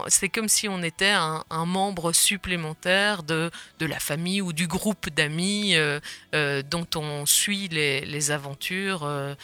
[0.07, 5.75] C'est comme si on était un, membre supplémentaire de, la famille ou du groupe d'amis
[5.75, 5.99] euh,
[6.33, 9.35] euh, dont on suit les, aventures euh,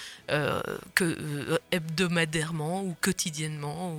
[1.71, 3.95] hebdomadairement ou quotidiennement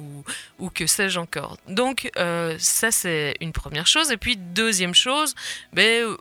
[0.59, 1.59] ou, que sais-je encore.
[1.69, 2.11] Donc
[2.59, 4.11] ça c'est une première chose.
[4.11, 5.35] Et puis deuxième chose,
[5.73, 6.17] ben,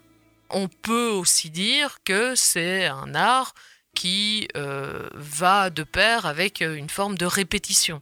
[0.49, 3.53] on peut aussi dire que c'est un art
[3.95, 8.01] qui va de pair avec une forme de répétition.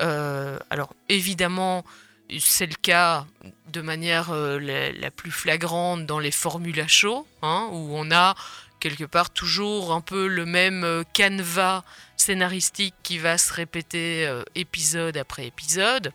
[0.00, 1.84] Euh, alors évidemment,
[2.38, 3.26] c'est le cas
[3.68, 8.34] de manière euh, la, plus flagrante dans les formules à chaud, hein, où on a
[8.78, 11.84] quelque part toujours un peu le même euh, canevas
[12.16, 16.12] scénaristique qui va se répéter épisode après épisode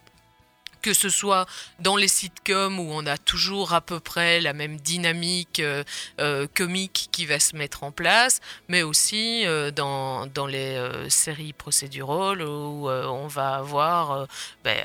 [0.86, 1.48] que ce soit
[1.80, 5.84] dans les sitcoms où on a toujours à peu près la même dynamique euh,
[6.20, 10.78] euh, comique qui va se mettre en place, mais aussi euh, dans, dans les
[11.10, 14.28] séries procédurales où on va avoir
[14.64, 14.78] ben,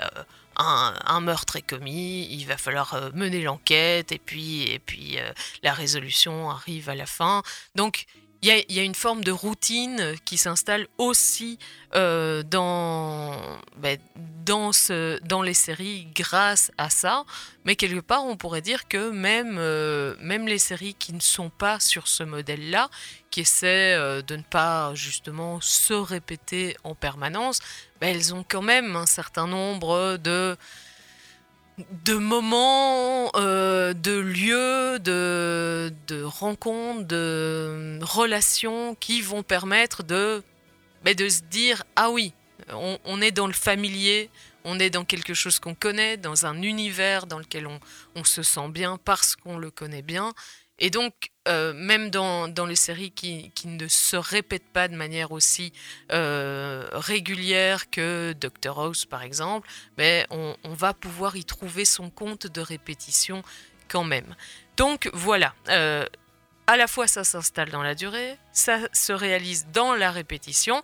[0.56, 5.18] un, un meurtre est commis, il va falloir mener l'enquête et puis, et puis
[5.62, 7.42] la résolution arrive à la fin.
[7.74, 8.06] Donc
[8.42, 11.59] il y a, une forme de routine qui s'installe aussi
[11.94, 13.37] euh, dans,
[13.76, 13.98] ben,
[14.44, 17.24] dans les séries grâce à ça.
[17.64, 21.50] Mais quelque part, on pourrait dire que même, euh, même les séries qui ne sont
[21.50, 22.88] pas sur ce modèle-là,
[23.31, 27.59] qui essaient euh, de ne pas justement se répéter en permanence,
[28.00, 30.57] ben, elles ont quand même un certain nombre de
[32.05, 40.43] de moments, euh, de lieux, de, de rencontres, de relations qui vont permettre de,
[41.05, 42.33] de se dire ah oui,
[42.73, 44.31] on, on est dans le familier,
[44.64, 47.81] on est dans quelque chose qu'on connaît, dans un univers dans lequel on,
[48.14, 50.33] on se sent bien parce qu'on le connaît bien.
[50.81, 55.31] Et donc, euh, même dans, dans les séries qui, ne se répètent pas de manière
[55.31, 55.73] aussi
[56.11, 62.09] euh, régulière que Doctor House, par exemple, mais on, on va pouvoir y trouver son
[62.09, 63.43] compte de répétition
[63.88, 64.35] quand même.
[64.79, 66.07] Donc voilà, euh,
[66.66, 70.83] à la fois ça s'installe dans la durée, ça se réalise dans la répétition,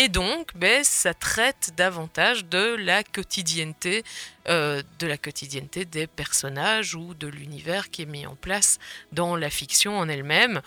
[0.00, 4.04] et donc ben, ça traite davantage de la quotidienneté,
[4.48, 8.78] euh, de la quotidienneté des personnages ou de l'univers qui est mis en place
[9.10, 10.62] dans la fiction en elle-même.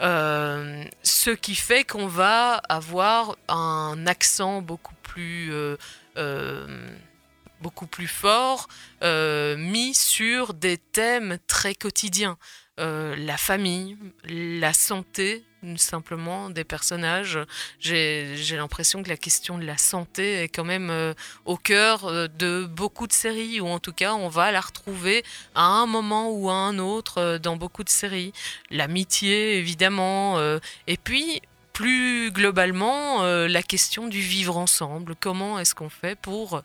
[0.00, 5.52] Euh, ce qui fait qu'on va avoir un accent beaucoup plus
[6.16, 6.96] euh,
[7.60, 8.66] beaucoup plus fort
[9.02, 12.38] mis sur des thèmes très quotidiens.
[12.80, 15.44] Euh, la famille, la santé,
[15.76, 17.38] simplement des personnages.
[17.78, 21.12] J'ai l'impression que la question de la santé est quand même euh,
[21.44, 25.22] au cœur euh, de beaucoup de séries, ou en tout cas on va la retrouver
[25.54, 28.32] à un moment ou à un autre dans beaucoup de séries.
[28.70, 30.40] L'amitié, évidemment,
[30.86, 31.42] et puis
[31.74, 35.14] plus globalement la question du vivre ensemble.
[35.20, 36.62] Comment est-ce qu'on fait pour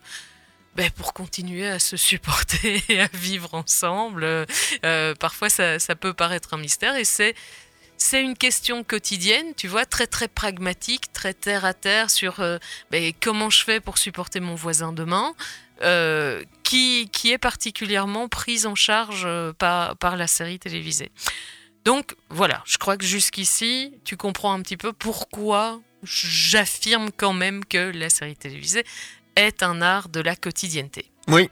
[0.75, 4.23] ben, pour continuer à se supporter et à vivre ensemble.
[4.23, 4.45] Euh,
[4.85, 7.33] euh, parfois, ça, peut paraître un mystère et c'est
[8.13, 12.57] une question quotidienne, tu vois, très très pragmatique, très terre à terre sur euh,
[12.91, 15.33] ben, comment je fais pour supporter mon voisin demain,
[16.63, 21.11] qui, est particulièrement prise en charge par la série télévisée.
[21.85, 27.63] Donc voilà, je crois que jusqu'ici, tu comprends un petit peu pourquoi j'affirme quand même
[27.63, 28.83] que la série télévisée
[29.35, 31.09] est un art de la quotidienneté.
[31.27, 31.49] Oui,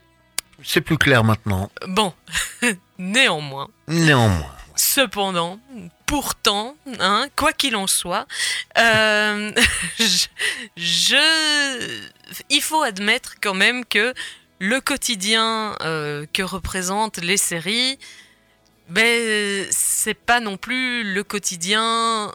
[0.63, 1.69] c'est plus clair maintenant.
[1.87, 2.13] Bon,
[2.97, 4.55] néanmoins, Néanmoins.
[4.75, 5.59] cependant,
[6.05, 8.27] pourtant, hein, quoi qu'il en soit,
[8.77, 9.51] euh,
[9.99, 10.27] je,
[10.77, 11.99] je-
[12.49, 14.13] il faut admettre quand même que
[14.59, 17.97] le quotidien euh, que représentent les séries,
[18.89, 22.31] ben, c'est pas non plus le quotidien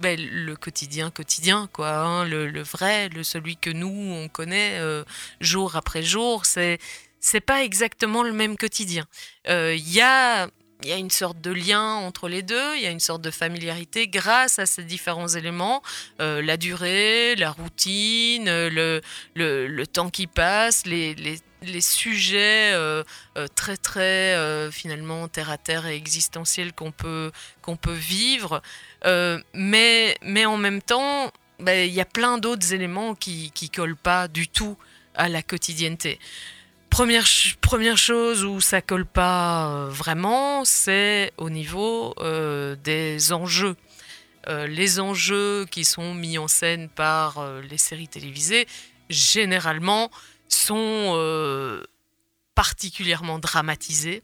[0.00, 5.04] ben, le quotidien quotidien quoi hein, le, vrai le celui que nous on connaît euh,
[5.40, 6.78] jour après jour c'est
[7.26, 9.04] c'est pas exactement le même quotidien.
[9.48, 10.48] Euh, il y a
[10.84, 13.30] y a une sorte de lien entre les deux, il y a une sorte de
[13.30, 15.82] familiarité grâce à ces différents éléments,
[16.20, 19.00] euh, la durée, la routine, euh,
[19.34, 21.16] le, le, temps qui passe, les,
[21.66, 23.02] les sujets euh,
[23.36, 27.30] euh, très très euh, finalement terre à terre et existentiels qu'on peut,
[27.62, 28.62] qu'on peut vivre.
[29.54, 33.96] Mais, mais en même temps, ben, il y a plein d'autres éléments qui qui collent
[33.96, 34.76] pas du tout
[35.14, 36.18] à la quotidienneté.
[36.90, 37.26] Première,
[37.60, 42.14] première chose où ça colle pas vraiment, c'est au niveau
[42.82, 43.76] des enjeux.
[44.48, 48.66] les enjeux qui sont mis en scène par les séries télévisées,
[49.08, 50.10] généralement,
[50.48, 51.82] sont
[52.54, 54.22] particulièrement dramatisés.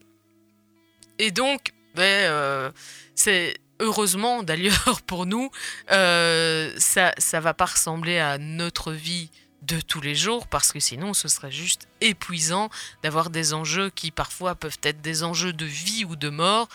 [1.18, 2.72] Et donc, ben,
[3.14, 5.50] c'est heureusement d'ailleurs pour nous,
[5.88, 9.30] ça ne va pas ressembler à notre vie
[9.62, 12.68] de tous les jours parce que sinon ce serait juste épuisant
[13.02, 16.68] d'avoir des enjeux qui parfois peuvent être des enjeux de vie ou de mort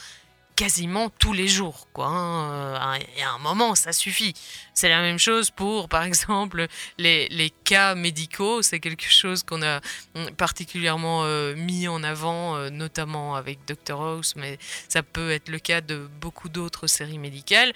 [0.57, 1.87] quasiment tous les jours.
[1.93, 2.99] Quoi, hein.
[3.15, 4.33] Et à un moment, ça suffit.
[4.73, 8.63] C'est la même chose pour, par exemple, les, les cas médicaux.
[8.63, 9.79] C'est quelque chose qu'on a
[10.35, 14.57] particulièrement euh, mis en avant, euh, notamment avec Dr House, mais
[14.89, 17.71] ça peut être le cas de beaucoup d'autres séries médicales.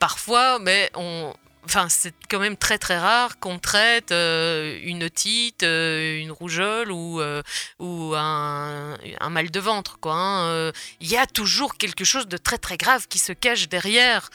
[0.00, 1.32] Parfois, mais on,
[1.64, 6.90] Enfin, c'est quand même très très rare qu'on traite euh, une otite, euh, une rougeole
[6.90, 7.42] ou, euh,
[7.78, 8.96] ou un,
[9.28, 9.98] mal de ventre.
[10.04, 10.72] Hein.
[11.00, 14.30] Il y a toujours quelque chose de très très grave qui se cache derrière.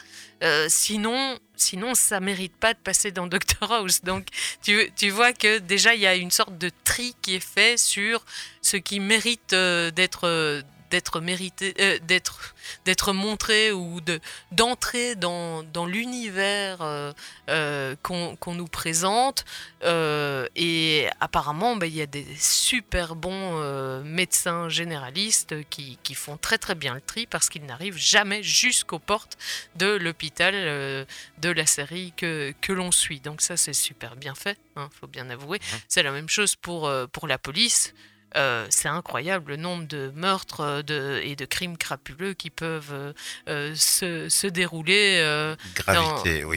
[0.68, 4.02] sinon, sinon, ça mérite pas de passer dans Doctor House.
[4.02, 4.26] Donc,
[4.62, 7.78] tu, tu vois que déjà, il y a une sorte de tri qui est fait
[7.78, 8.24] sur
[8.62, 10.62] ce qui mérite d'être
[10.94, 14.20] d'être mérité, euh, d'être, d'être montré ou de,
[14.52, 17.12] d'entrer dans, dans l'univers euh,
[17.48, 19.44] euh, qu'on, nous présente.
[19.82, 23.58] et apparemment, ben, il y a des super bons
[24.04, 29.00] médecins généralistes qui, qui, font très très bien le tri parce qu'ils n'arrivent jamais jusqu'aux
[29.00, 29.36] portes
[29.74, 33.18] de l'hôpital de la série que, que l'on suit.
[33.18, 35.58] Donc ça, c'est super bien fait, il hein, faut bien avouer.
[35.58, 35.76] Mmh.
[35.88, 37.92] C'est la même chose pour, pour la police.
[38.36, 43.14] Euh, c'est incroyable le nombre de meurtres euh, et de crimes crapuleux qui peuvent
[43.48, 45.22] euh, se, dérouler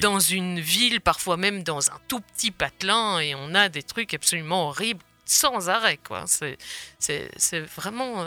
[0.02, 4.14] dans, une ville, parfois même dans un tout petit patelin, et on a des trucs
[4.14, 6.26] absolument horribles sans arrêt quoi.
[6.28, 8.26] C'est vraiment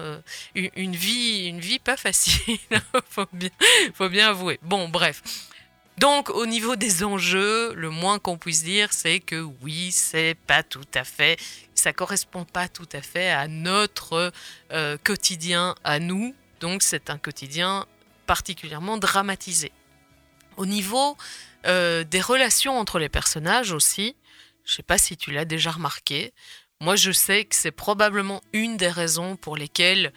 [0.55, 2.59] une vie une vie pas facile
[3.11, 3.51] faut bien
[3.94, 4.59] faut bien avouer.
[4.62, 5.22] Bon bref
[6.01, 10.62] donc, au niveau des enjeux, le moins qu'on puisse dire, c'est que oui, c'est pas
[10.62, 11.38] tout à fait,
[11.74, 14.32] ça correspond pas tout à fait à notre
[14.72, 16.34] euh, quotidien à nous.
[16.61, 17.84] Donc, c'est un quotidien
[18.26, 19.72] particulièrement dramatisé.
[20.57, 21.18] Au niveau
[21.66, 24.16] euh, des relations entre les personnages aussi,
[24.64, 26.32] je sais pas si tu l'as déjà remarqué,
[26.80, 30.14] moi je sais que c'est probablement une des raisons pour lesquelles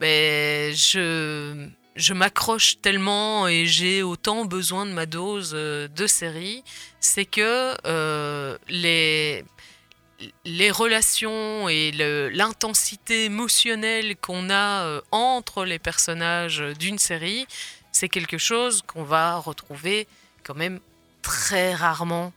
[0.00, 6.62] ben, je je m'accroche tellement et j'ai autant besoin de ma dose euh, de série,
[7.00, 9.44] c'est que euh, les,
[10.44, 11.90] les relations et
[12.32, 17.46] l'intensité émotionnelle qu'on a euh, entre les personnages d'une série,
[17.92, 20.06] c'est quelque chose qu'on va retrouver
[20.44, 20.80] quand même
[21.22, 22.32] très rarement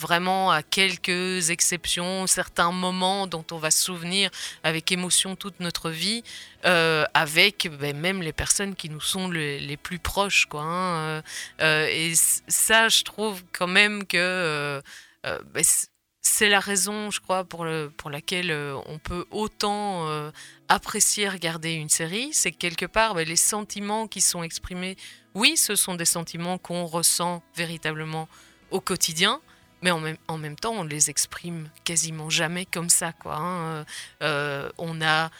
[0.00, 4.30] vraiment à quelques exceptions, certains moments dont on va se souvenir
[4.62, 6.24] avec émotion toute notre vie,
[6.64, 10.46] euh, avec ben, même les personnes qui nous sont les, plus proches.
[10.46, 11.22] Quoi, hein, euh,
[11.60, 14.82] euh, et ça, je trouve quand même que
[15.24, 15.64] ben,
[16.22, 18.52] c'est la raison, je crois, pour, le, pour laquelle
[18.86, 20.30] on peut autant
[20.68, 22.30] apprécier regarder une série.
[22.32, 24.96] C'est que quelque part, ben, les sentiments qui sont exprimés,
[25.34, 28.28] oui, ce sont des sentiments qu'on ressent véritablement
[28.70, 29.40] au quotidien,
[29.82, 33.12] mais en même, temps, on les exprime quasiment jamais comme ça.
[33.12, 33.84] Quoi, hein.
[34.22, 35.30] euh, on a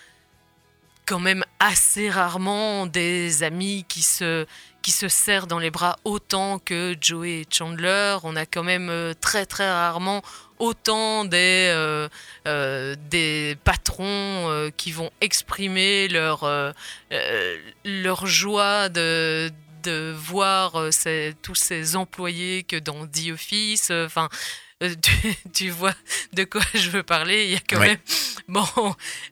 [1.07, 4.47] quand même assez rarement des amis qui se,
[4.80, 8.16] qui se serrent dans les bras autant que Joey et Chandler.
[8.22, 10.22] On a quand même euh, très très rarement
[10.59, 16.47] autant des, euh, des patrons qui vont exprimer leur,
[17.84, 19.51] leur joie de
[19.83, 23.91] de voir euh, tous ces employés que dans The Office.
[23.91, 24.28] Euh, enfin,
[24.83, 24.95] euh,
[25.53, 25.95] tu, vois
[26.33, 27.45] de quoi je veux parler.
[27.45, 27.99] Il y a quand même.
[28.49, 28.66] Bon.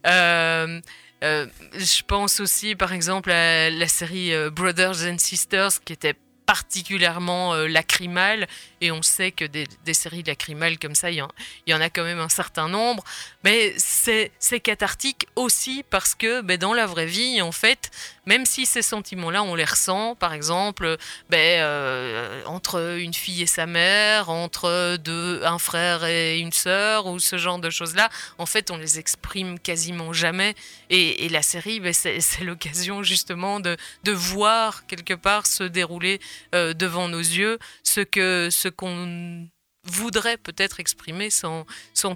[0.05, 6.15] je pense aussi, par exemple, à la série Brothers and Sisters, qui était
[6.47, 8.47] particulièrement lacrymale,
[8.81, 11.25] et on sait que des, séries lacrymales comme ça, il
[11.67, 13.03] y, en, a quand même un certain nombre,
[13.45, 17.91] mais c'est cathartique aussi parce que ben, dans la vraie vie, en fait,
[18.27, 20.97] même si ces sentiments-là, on les ressent, par exemple,
[21.31, 27.07] ben, euh, entre une fille et sa mère, entre deux, un frère et une sœur,
[27.07, 30.55] ou ce genre de choses-là, en fait, on les exprime quasiment jamais.
[30.91, 36.21] Et, la série, ben, c'est l'occasion justement de, de, voir quelque part se dérouler
[36.55, 39.49] euh, devant nos yeux ce que qu'on
[39.85, 41.67] voudrait peut-être exprimer sans,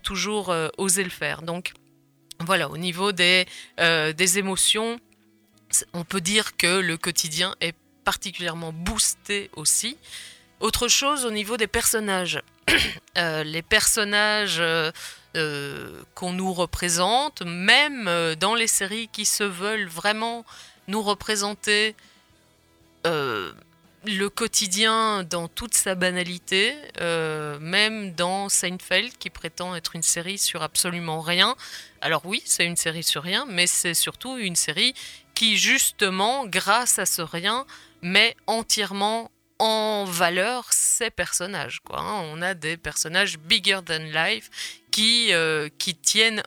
[0.03, 1.43] toujours euh, oser le faire.
[1.43, 1.73] Donc
[2.41, 3.47] voilà, au niveau des,
[3.79, 4.99] des émotions,
[5.93, 9.97] on peut dire que le quotidien est particulièrement boosté aussi.
[10.61, 12.43] Autre chose au niveau des personnages.
[13.19, 14.91] Euh, les personnages euh,
[15.37, 18.09] euh, qu'on nous représente, même
[18.41, 20.47] dans les séries qui se veulent vraiment
[20.89, 21.95] nous représenter
[24.05, 30.39] le quotidien dans toute sa banalité, euh, même dans Seinfeld, qui prétend être une série
[30.39, 31.55] sur absolument rien.
[32.01, 34.95] Alors oui, c'est une série sur rien, mais c'est surtout une série
[35.35, 37.65] qui, justement, grâce à ce rien,
[38.03, 41.81] met entièrement en valeur ces personnages.
[41.93, 42.23] Hein.
[42.33, 44.51] On a des personnages bigger than life
[44.91, 46.43] qui, euh, qui tiennent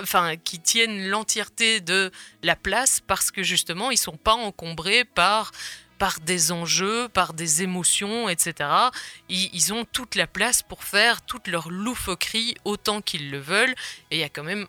[0.00, 2.12] enfin qui tiennent l'entièreté de
[2.44, 5.50] la place parce que justement ils sont pas encombrés par
[5.98, 8.70] par des enjeux, par des émotions, etc.
[9.28, 13.74] Ils, ont toute la place pour faire toute leur loufoquerie autant qu'ils le veulent.
[14.10, 14.66] Et il y a quand même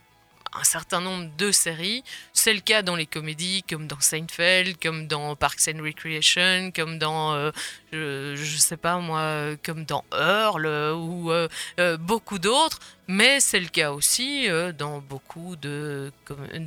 [0.53, 2.03] un certain nombre de séries.
[2.34, 6.97] C'est le cas dans les comédies, comme dans Seinfeld, comme dans Parks and Recreation, comme
[6.97, 7.51] dans, euh,
[7.91, 11.47] je, je, sais pas moi, comme dans Earl ou euh,
[11.79, 12.79] euh, beaucoup d'autres.
[13.11, 16.11] Mais c'est le cas aussi euh, dans beaucoup de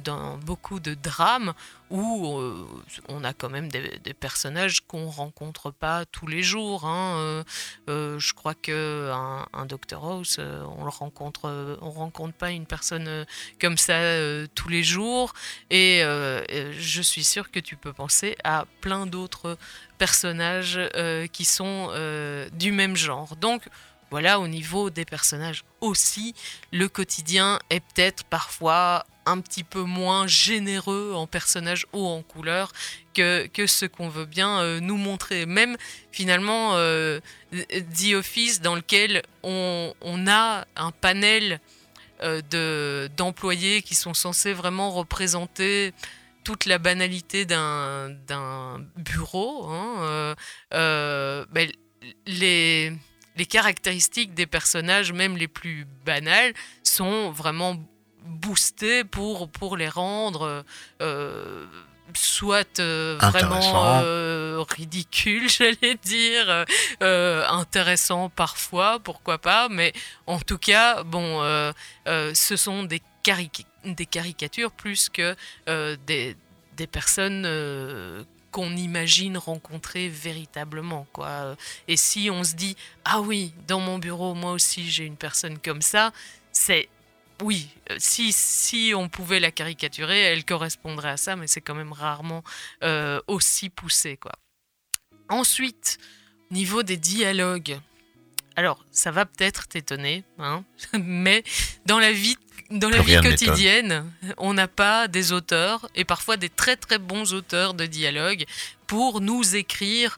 [0.05, 1.55] dans beaucoup de drames
[1.89, 2.67] où euh,
[3.09, 6.85] on a quand même des, personnages qu'on rencontre pas tous les jours.
[6.85, 7.45] Hein.
[7.89, 13.25] Euh, je crois que un Dr House, on le rencontre, on rencontre pas une personne
[13.61, 14.01] comme ça
[14.57, 15.35] tous les jours.
[15.71, 19.57] Et je suis sûre que tu peux penser à plein d'autres
[20.05, 20.81] personnages
[21.33, 21.91] qui sont
[22.53, 23.37] du même genre.
[23.37, 23.63] Donc
[24.11, 26.35] voilà, au niveau des personnages aussi,
[26.71, 32.73] le quotidien est peut-être parfois un petit peu moins généreux en personnages haut en couleur
[33.15, 35.47] que, que ce qu'on veut bien euh, nous montrer.
[35.47, 35.77] Même
[36.11, 37.21] finalement, euh,
[37.53, 41.61] The Office, dans lequel on, on a un panel
[42.23, 45.93] euh, d'employés qui sont censés vraiment représenter
[46.45, 49.69] toute la banalité d'un bureau.
[49.71, 50.35] Hein,
[50.71, 51.71] ben,
[52.27, 52.93] les
[53.37, 57.77] les caractéristiques des personnages, même les plus banales, sont vraiment
[58.25, 60.65] boostées pour, pour les rendre
[61.01, 61.67] euh,
[62.15, 66.65] soit euh, vraiment euh, ridicules, j'allais dire,
[67.03, 69.93] euh, intéressants parfois, pourquoi pas, mais
[70.27, 71.73] en tout cas, bon, euh,
[72.35, 75.37] ce sont des, caric des caricatures plus que
[76.07, 76.37] des,
[76.77, 77.47] des personnes
[78.51, 81.07] qu'on imagine rencontrer véritablement.
[81.13, 81.57] Quoi.
[81.89, 85.59] Et si on se dit, ah oui, dans mon bureau, moi aussi j'ai une personne
[85.59, 86.13] comme ça,
[86.53, 86.89] c'est...
[87.43, 91.93] Oui, si, si on pouvait la caricaturer, elle correspondrait à ça, mais c'est quand même
[91.93, 92.45] rarement
[92.85, 94.17] euh, aussi poussé.
[94.17, 94.33] Quoi.
[95.29, 95.99] Ensuite,
[96.53, 97.81] niveau des dialogues,
[98.57, 100.65] alors ça va peut-être t'étonner, hein,
[100.99, 101.45] mais
[101.87, 102.37] dans la vie
[102.71, 107.35] dans la vie quotidienne, on n'a pas des auteurs, et parfois des très très bons
[107.35, 108.47] auteurs de dialogue,
[108.87, 110.17] pour nous écrire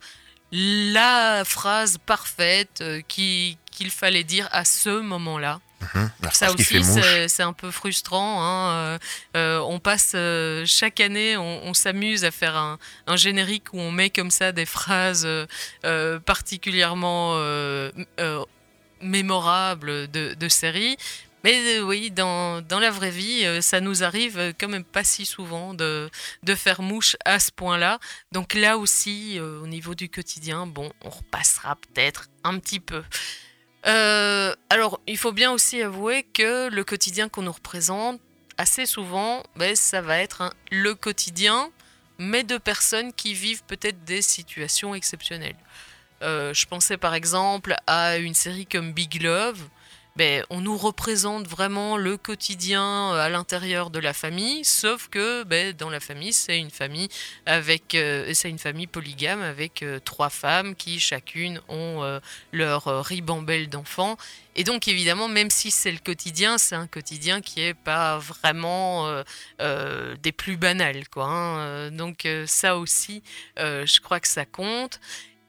[0.52, 3.56] la phrase parfaite euh, qu'il
[3.90, 5.60] fallait dire à ce moment-là.
[5.94, 6.82] Mmh, ça aussi,
[7.28, 8.42] c'est un peu frustrant.
[8.42, 8.70] Hein.
[8.72, 8.98] Euh,
[9.36, 13.78] euh, on passe euh, chaque année, on, on s'amuse à faire un, un, générique où
[13.78, 17.38] on met comme ça des phrases euh, particulièrement
[19.00, 20.96] mémorables de, de séries.
[21.42, 25.74] Mais oui, dans, dans, la vraie vie, ça nous arrive quand même pas si souvent
[25.74, 26.08] de,
[26.42, 27.98] de faire mouche à ce point-là.
[28.32, 33.02] Donc là aussi, au niveau du quotidien, bon, on repassera peut-être un petit peu.
[33.86, 38.20] Euh, alors, il faut bien aussi avouer que le quotidien qu'on nous représente,
[38.56, 41.70] assez souvent, ben, ça va être le quotidien,
[42.18, 45.56] mais de personnes qui vivent peut-être des situations exceptionnelles.
[46.22, 49.60] Euh, je pensais par exemple à une série comme Big Love,
[50.16, 55.72] ben, on nous représente vraiment le quotidien à l'intérieur de la famille, sauf que ben,
[55.72, 57.08] dans la famille, c'est une famille
[57.46, 62.20] avec, euh, c'est une famille polygame avec euh, trois femmes qui chacune ont euh,
[62.52, 64.16] leur ribambelle d'enfants.
[64.54, 69.24] Et donc évidemment, même si c'est le quotidien, c'est un quotidien qui est pas vraiment
[69.58, 71.26] des plus banals, quoi.
[71.26, 71.90] Hein.
[71.90, 73.24] Donc ça aussi,
[73.56, 75.00] je crois que ça compte.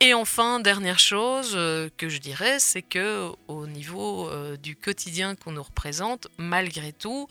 [0.06, 5.34] Et enfin, dernière chose euh, que je dirais, c'est que au niveau euh, du quotidien
[5.34, 7.28] qu'on nous représente, malgré tout,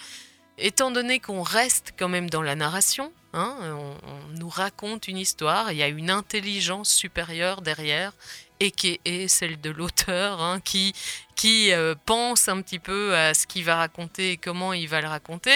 [0.58, 5.18] étant donné qu'on reste quand même dans la narration, hein, on, on, nous raconte une
[5.18, 8.12] histoire, il y a une intelligence supérieure derrière,
[8.64, 10.94] et qui est celle de l'auteur, hein, qui,
[11.44, 15.08] euh, pense un petit peu à ce qu'il va raconter et comment il va le
[15.08, 15.52] raconter,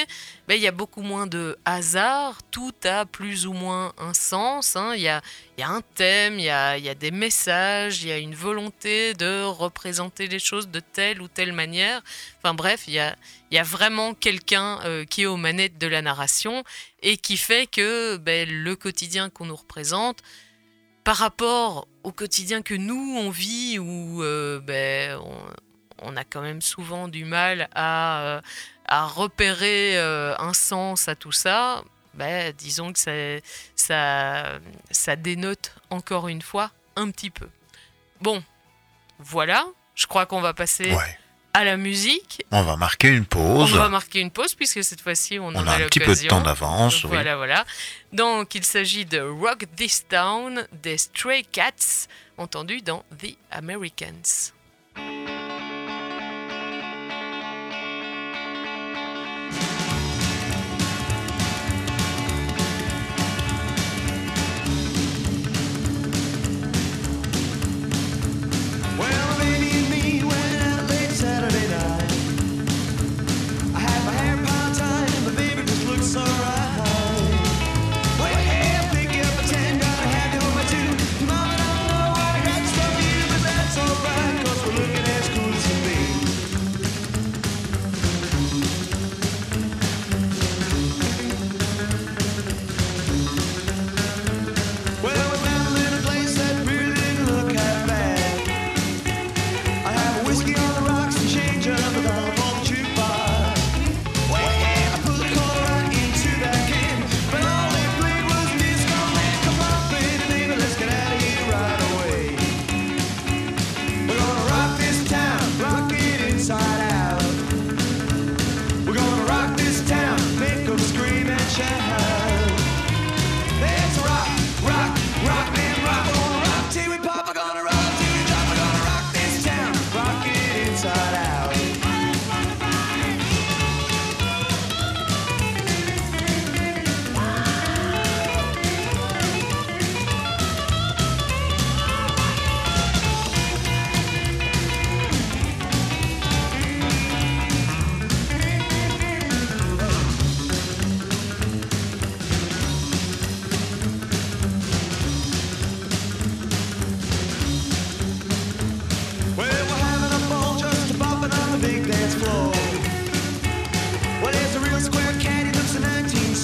[0.47, 4.77] ben, il y a beaucoup moins de hasard, tout a plus ou moins un sens,
[4.77, 5.23] hein, il, y a,
[5.61, 10.39] un thème, il y a, des messages, il y a une volonté de représenter les
[10.39, 12.03] choses de telle ou telle manière,
[12.43, 13.17] enfin bref, il y a,
[13.51, 16.65] il y a vraiment quelqu'un euh, qui est aux manettes de la narration
[17.03, 20.19] et qui fait que ben, le quotidien qu'on nous représente,
[21.09, 25.19] par rapport au quotidien que nous on vit où euh, ben,
[26.03, 28.41] on, a quand même souvent du mal à, euh,
[28.91, 31.83] repérer euh, un sens à tout ça,
[32.13, 32.99] ben, disons que
[33.75, 37.49] ça dénote encore une fois un petit peu.
[38.21, 38.45] Bon,
[39.19, 40.95] voilà, je crois qu'on va passer
[41.59, 42.47] à la musique.
[42.53, 43.75] On va marquer une pause.
[43.75, 45.99] On va marquer une pause puisque cette fois-ci on, On en a a, un petit
[45.99, 47.11] peu de temps d'avance, oui.
[47.11, 47.65] Voilà, voilà.
[48.13, 52.07] Donc il s'agit de Rock This Town des Stray Cats,
[52.37, 54.53] entendu dans The Americans.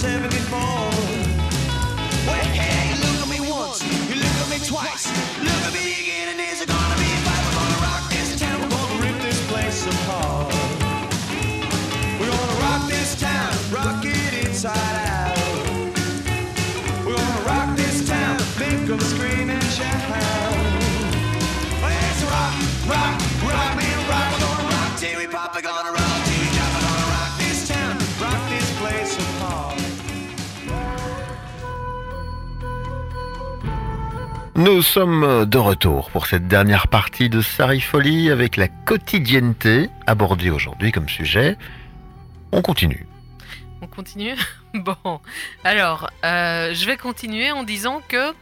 [0.04, 0.60] 1974.
[2.28, 5.08] Well, hey, you look at me once, you at me twice,
[5.40, 7.08] look at me again, and gonna be.
[7.08, 10.52] We're gonna rock this town, we're gonna rip this place apart.
[12.20, 14.76] We're gonna rock this town, rock it inside
[15.08, 15.40] out.
[17.06, 18.36] We're gonna rock this town,
[19.00, 20.04] scream and shout.
[21.80, 22.52] Let's rock,
[22.92, 23.23] rock,
[34.64, 40.90] Nous sommes de retour pour cette dernière partie de Sarifolie avec la quotidienneté abordée aujourd'hui
[40.90, 41.58] comme sujet.
[42.50, 43.06] On continue.
[43.82, 44.34] On continue
[44.74, 45.20] Bon,
[45.64, 48.32] alors, euh, je vais continuer en disant que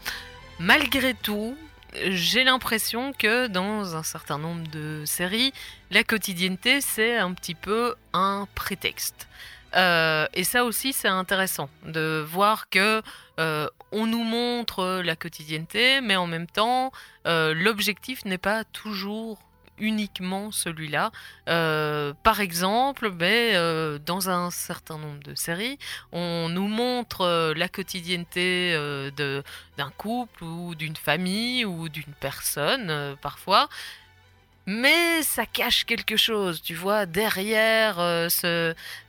[0.60, 1.56] malgré tout,
[2.06, 5.52] j'ai l'impression que dans un certain nombre de séries,
[5.90, 9.26] la quotidienneté, c'est un petit peu un prétexte.
[9.74, 13.02] Euh, et ça aussi, c'est intéressant de voir que
[13.42, 16.92] euh, on nous montre la quotidienneté, mais en même temps,
[17.26, 19.38] euh, l'objectif n'est pas toujours
[19.78, 21.10] uniquement celui-là.
[21.48, 25.78] Euh, par exemple, ben, euh, dans un certain nombre de séries,
[26.12, 28.76] on nous montre la quotidienneté
[29.16, 33.68] d'un couple ou d'une famille ou d'une personne parfois.
[34.66, 38.28] Mais ça cache quelque chose, tu vois, derrière euh,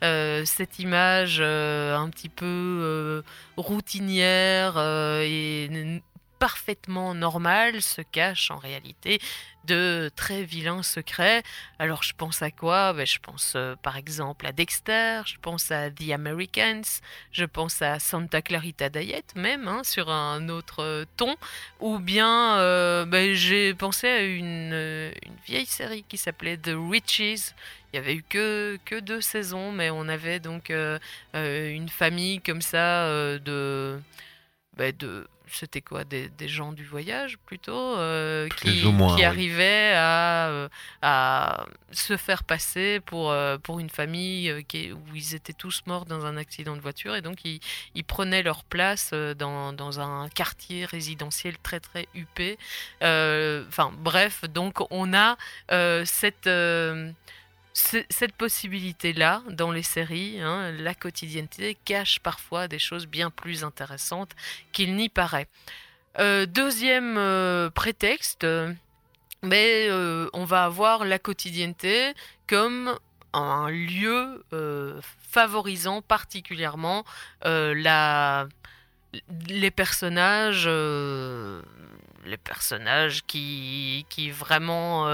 [0.03, 3.23] euh, cette image euh, un petit peu
[3.55, 4.79] routinière
[5.21, 6.01] et
[6.43, 9.21] parfaitement normale se cache en réalité
[9.63, 11.41] de très vilains secrets.
[11.79, 12.91] Alors je pense à quoi?
[12.91, 16.99] Ben, Je pense euh, par exemple à Dexter, je pense à The Americans,
[17.31, 21.37] je pense à Santa Clarita Diet même, hein, sur un autre euh, ton,
[21.79, 25.13] ou bien euh, ben, j'ai pensé à une,
[25.45, 27.53] vieille série qui s'appelait The Riches.
[27.93, 30.73] Il y avait eu que, que deux saisons, mais on avait donc
[31.33, 33.07] une famille comme ça
[33.39, 34.01] de...
[34.77, 39.25] de c'était quoi des, des gens du voyage plutôt euh, qui, moins, qui oui.
[39.25, 40.69] arrivaient à, euh,
[41.01, 45.83] à se faire passer pour, euh, pour une famille euh, qui, où ils étaient tous
[45.85, 47.59] morts dans un accident de voiture et donc ils,
[47.93, 52.57] ils prenaient leur place dans, dans un quartier résidentiel très très huppé.
[53.03, 55.37] Euh, Enfin bref, donc on a
[55.71, 56.47] euh, cette...
[57.73, 63.63] ce- cette possibilité-là dans les séries, hein, la quotidienneté cache parfois des choses bien plus
[63.63, 64.31] intéressantes
[64.71, 65.47] qu'il n'y paraît.
[66.19, 68.45] Euh, deuxième euh, prétexte,
[69.41, 72.13] mais euh, on va avoir la quotidienneté
[72.47, 72.97] comme
[73.33, 74.45] un lieu
[75.31, 77.03] favorisant particulièrement
[79.49, 80.69] les personnages,
[82.25, 85.07] les personnages qui, qui vraiment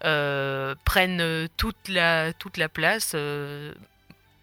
[0.00, 3.16] prennent toute la, toute la place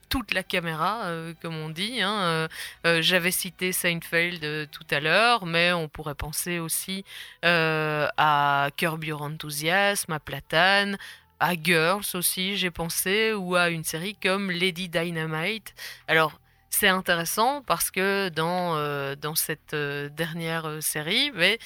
[0.10, 1.06] toute la caméra,
[1.42, 2.02] comme on dit.
[2.02, 2.50] Hein.
[2.84, 7.06] J'avais cité Seinfeld tout à l'heure, mais on pourrait penser aussi
[7.44, 10.98] à Curb Your Enthusiasm, à Platane,
[11.42, 15.74] à Girls aussi, j'ai pensé, ou à une série comme Lady Dynamite.
[16.08, 16.40] Alors,
[16.70, 21.58] c'est intéressant parce que dans, euh, dans cette euh, dernière euh, série, mais,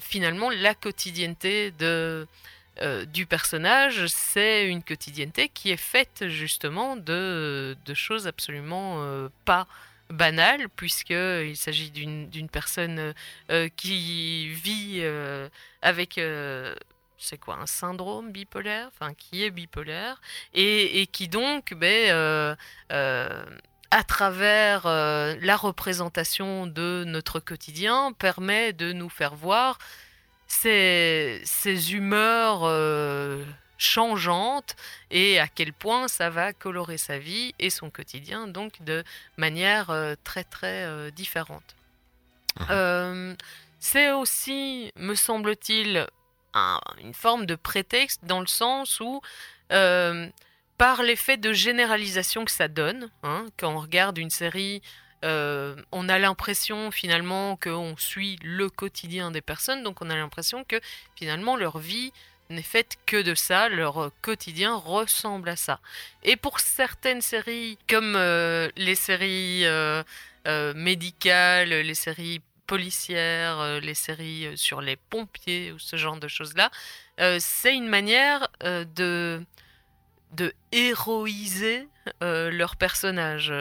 [0.00, 2.26] finalement, la quotidienneté de,
[3.12, 9.66] du personnage, c'est une quotidienneté qui est faite justement de, choses absolument pas
[10.10, 13.14] banales, puisqu'il s'agit d'une personne
[13.76, 15.02] qui vit
[15.82, 16.18] avec
[17.24, 20.20] c'est quoi un syndrome bipolaire, enfin qui est bipolaire
[20.52, 22.54] et, qui donc, ben, euh,
[22.92, 23.44] euh,
[23.94, 29.78] à travers euh, la représentation de notre quotidien, permet de nous faire voir
[30.48, 32.68] ces, ces humeurs
[33.78, 34.76] changeantes
[35.10, 39.04] et à quel point ça va colorer sa vie et son quotidien donc de
[39.36, 39.92] manière
[40.22, 41.74] très très différente.
[42.60, 43.34] Mmh.
[43.80, 46.06] c'est aussi, me semble-t-il,
[47.02, 49.20] une forme de prétexte dans le sens où,
[49.72, 50.28] euh,
[50.84, 54.82] par l'effet de généralisation que ça donne, hein, quand on regarde une série,
[55.24, 60.62] euh, on a l'impression finalement qu'on suit le quotidien des personnes, donc on a l'impression
[60.62, 60.78] que
[61.16, 62.12] finalement leur vie
[62.50, 65.80] n'est faite que de ça, leur quotidien ressemble à ça.
[66.22, 69.64] Et pour certaines séries, comme euh, les séries
[70.74, 76.28] médicales, les séries policières, euh, les séries euh, sur les pompiers ou ce genre de
[76.28, 76.70] choses-là,
[77.20, 79.42] euh, c'est une manière de
[80.34, 81.88] de héroïser
[82.20, 83.52] leur personnage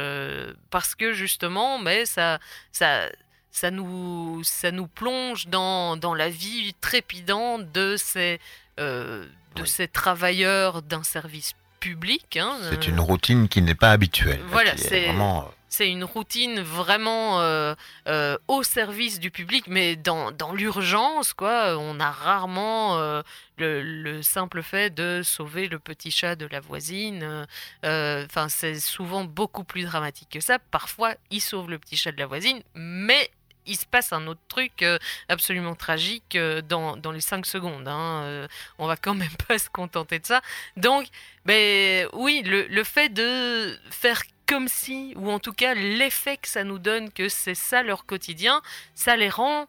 [0.69, 2.39] parce que justement mais ça
[2.71, 3.09] ça
[3.51, 8.39] ça nous ça nous plonge dans, dans la vie trépidante de ces
[8.77, 14.75] de ces travailleurs d'un service public hein, c'est une routine qui n'est pas habituelle voilà
[14.77, 17.73] c'est vraiment c'est une routine vraiment euh,
[18.07, 21.75] euh, au service du public, mais dans, dans l'urgence, quoi.
[21.79, 23.23] On a rarement euh,
[23.57, 27.47] le, simple fait de sauver le petit chat de la voisine.
[27.83, 30.59] Enfin, c'est souvent beaucoup plus dramatique que ça.
[30.59, 33.31] Parfois, il sauve le petit chat de la voisine, mais
[33.65, 34.85] il se passe un autre truc
[35.27, 36.37] absolument tragique
[36.69, 37.87] dans, dans, les 5 secondes.
[37.87, 38.47] Hein.
[38.77, 40.41] on va quand même pas se contenter de ça.
[40.77, 41.07] Donc,
[41.45, 44.21] ben, oui, le, le fait de faire
[44.53, 48.05] comme si, ou en tout cas l'effet que ça nous donne que c'est ça leur
[48.05, 48.61] quotidien,
[48.93, 49.65] ça les rend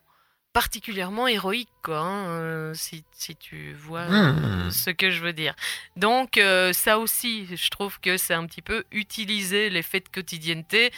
[0.53, 4.69] particulièrement héroïques, quoi, hein, euh, si, si, tu vois mmh.
[4.69, 5.55] ce que je veux dire.
[5.95, 10.91] Donc euh, ça aussi, je trouve que c'est un petit peu utiliser l'effet de quotidienneté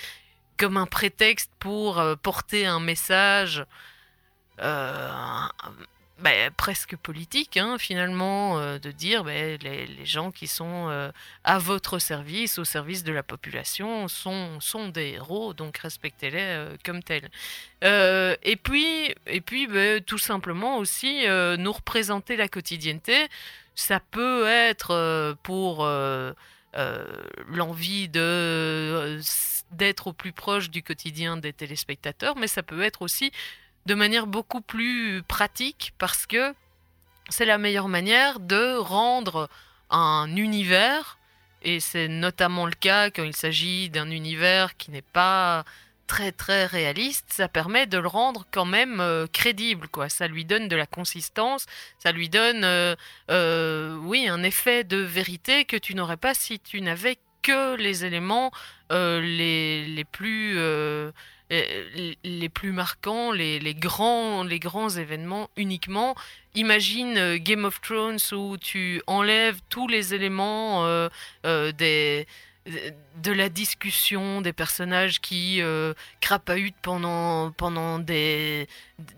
[0.58, 3.64] comme un prétexte pour euh, porter un message
[6.20, 11.12] bah, presque politique, hein, finalement, euh, de dire bah, les, gens qui sont euh,
[11.44, 16.76] à votre service, au service de la population, sont, sont des héros, donc respectez-les euh,
[16.84, 17.30] comme tels.
[17.84, 23.28] et puis, et puis bah, tout simplement aussi, nous représenter la quotidienneté,
[23.76, 25.86] ça peut être pour
[27.48, 29.20] l'envie de
[29.72, 33.32] d'être au plus proche du quotidien des téléspectateurs, mais ça peut être aussi
[33.88, 36.54] de manière beaucoup plus pratique parce que
[37.30, 39.50] c'est la meilleure manière de rendre
[39.90, 41.18] un univers,
[41.64, 45.64] et c'est notamment le cas quand il s'agit d'un univers qui n'est pas
[46.06, 50.10] très très réaliste, ça permet de le rendre quand même euh, crédible, quoi.
[50.10, 51.66] Ça lui donne de la consistance,
[52.00, 52.96] ça lui donne, euh,
[53.32, 58.04] euh, oui, un effet de vérité que tu n'aurais pas si tu n'avais que les
[58.04, 58.52] éléments
[58.90, 60.58] les, les, plus
[61.50, 66.16] les plus marquants, les, grands, les grands événements uniquement.
[66.56, 71.08] Imagine euh, Game of Thrones où tu enlèves tous les éléments euh,
[71.46, 75.62] euh, de la discussion, des personnages qui
[76.20, 78.68] crapahutent pendant, pendant des,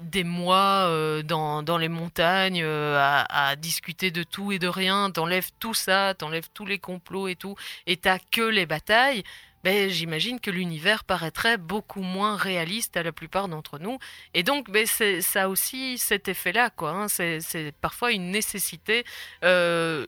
[0.02, 0.88] des mois
[1.24, 5.10] dans, dans, les montagnes à, à, discuter de tout et de rien.
[5.10, 7.56] T'enlèves tout ça, t'enlèves tous les complots et tout,
[7.88, 9.24] et t'as que les batailles
[9.64, 13.98] ben, j'imagine que l'univers paraîtrait beaucoup moins réaliste à la plupart d'entre nous.
[14.34, 16.70] Et donc, ben, ça a aussi cet effet-là.
[16.70, 16.92] quoi.
[16.92, 17.08] Hein.
[17.08, 19.04] C'est parfois une nécessité.
[19.44, 20.06] Euh,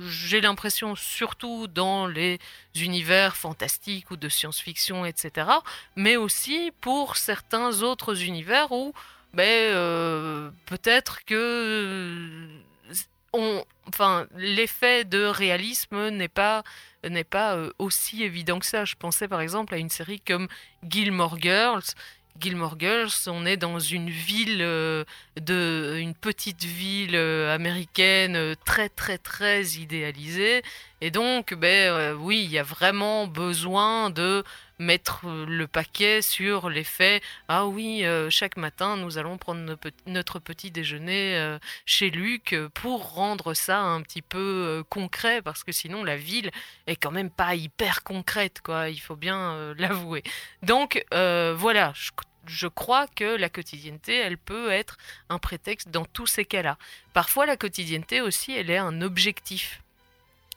[0.00, 2.38] j'ai l'impression, surtout dans les
[2.76, 5.48] univers fantastiques ou de science-fiction, etc.,
[5.96, 8.92] mais aussi pour certains autres univers où
[9.34, 12.48] ben, euh, peut-être que
[13.32, 16.62] enfin, l'effet de réalisme n'est pas
[17.04, 18.84] euh, aussi évident que ça.
[18.84, 20.48] Je pensais par exemple à une série comme
[20.88, 21.84] Gilmore Girls.
[22.40, 25.04] Gilmore Girls, on est dans une ville, euh,
[25.40, 30.62] de, une petite ville euh, américaine très très très idéalisée.
[31.00, 34.42] Et donc, ben euh, oui, il y a vraiment besoin de
[34.80, 37.22] mettre euh, le paquet sur les faits.
[37.46, 39.76] Ah oui, euh, chaque matin, nous allons prendre
[40.06, 46.02] notre petit déjeuner chez Luc pour rendre ça un petit peu concret, parce que sinon
[46.02, 46.50] la ville
[46.88, 48.88] est quand même pas hyper concrète, quoi.
[48.88, 50.24] Il faut bien l'avouer.
[50.62, 52.10] Donc voilà, je,
[52.46, 54.96] je crois que la quotidienneté, elle peut être
[55.28, 56.76] un prétexte dans tous ces cas-là.
[57.12, 59.80] Parfois, la quotidienneté aussi, elle est un objectif.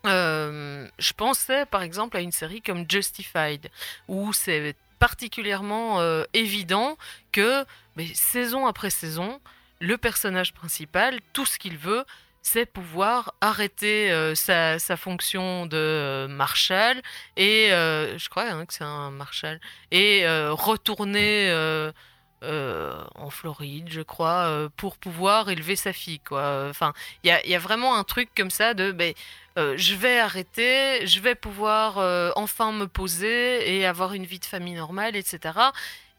[0.06, 3.70] Euh, je pensais par exemple à une série comme Justified,
[4.08, 6.98] où c'est particulièrement euh, évident
[7.32, 9.40] que mais, saison après saison,
[9.80, 12.06] le personnage principal, tout ce qu'il veut,
[12.44, 17.02] c'est pouvoir arrêter euh, sa, sa fonction de marshal
[17.38, 19.60] et je crois hein, que c'est un marshal
[19.92, 21.52] et retourner
[22.44, 26.20] euh, en Floride, je crois, euh, pour pouvoir élever sa fille.
[26.20, 26.68] Quoi.
[26.70, 29.14] Enfin, il y a, vraiment un truc comme ça de ben,
[29.60, 31.98] euh, je vais arrêter, je vais pouvoir
[32.36, 35.54] enfin me poser et avoir une vie de famille normale, etc.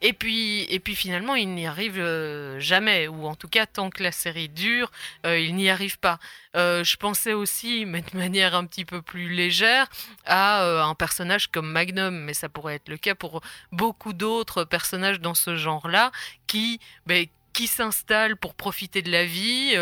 [0.05, 3.89] Et puis, et puis finalement, il n'y arrive euh, jamais, ou en tout cas, tant
[3.89, 4.91] que la série dure,
[5.25, 6.19] euh, il n'y arrive pas.
[6.57, 9.89] Euh, je pensais aussi, mais de manière un petit peu plus légère,
[10.27, 15.21] à un personnage comme Magnum, mais ça pourrait être le cas pour beaucoup d'autres personnages
[15.21, 16.11] dans ce genre-là,
[16.49, 19.77] qui, ben, qui s'installe pour profiter de la vie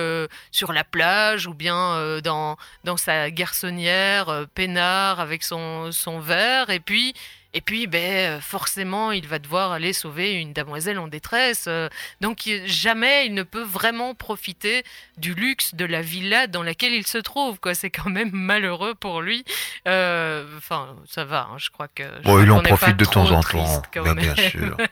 [0.51, 6.81] sur la plage ou bien dans, dans sa garçonnière, peinard avec son, son verre, et
[6.81, 7.15] puis
[7.53, 11.65] et puis, ben, euh, forcément, il va devoir aller sauver une damoiselle en détresse.
[11.69, 11.89] euh,
[12.21, 14.85] donc, jamais il ne peut vraiment profiter
[15.17, 17.59] du luxe de la villa dans laquelle il se trouve.
[17.61, 19.45] Quoi, c'est quand même malheureux pour lui.
[19.89, 21.49] Euh, Enfin, ça va.
[21.51, 22.03] hein, je crois que.
[22.05, 24.77] je Bon, crois il en profite de temps en temps, quand bien, sûr.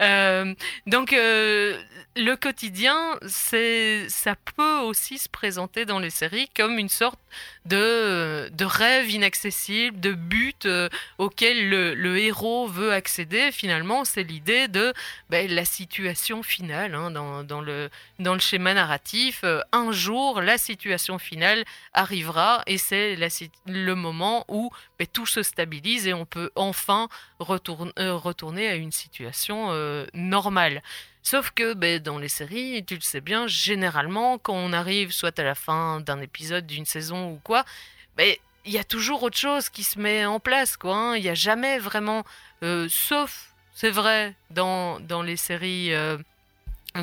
[0.00, 0.54] Euh,
[0.86, 1.80] donc, euh,
[2.14, 7.18] le quotidien, ça peut aussi se présenter dans les séries comme une sorte
[7.64, 10.88] de, rêve inaccessible, de but euh,
[11.18, 13.50] auquel le, héros veut accéder.
[13.50, 14.92] Finalement, c'est l'idée de
[15.30, 17.88] ben, la situation finale hein, dans, le,
[18.38, 19.40] schéma narratif.
[19.44, 23.16] Euh, un jour, la situation finale arrivera et c'est
[23.66, 27.08] le moment où ben, tout se stabilise et on peut enfin
[27.40, 29.52] euh, retourner à une situation
[30.14, 30.82] normale.
[31.22, 35.38] Sauf que ben, dans les séries, tu le sais bien, généralement, quand on arrive soit
[35.38, 37.64] à la fin d'un épisode, d'une saison ou quoi,
[38.16, 40.76] ben, il y a toujours autre chose qui se met en place.
[40.76, 40.96] quoi.
[40.96, 41.16] hein.
[41.16, 42.24] Il n'y a jamais vraiment,
[42.62, 46.18] euh, sauf, c'est vrai, dans, dans les séries euh,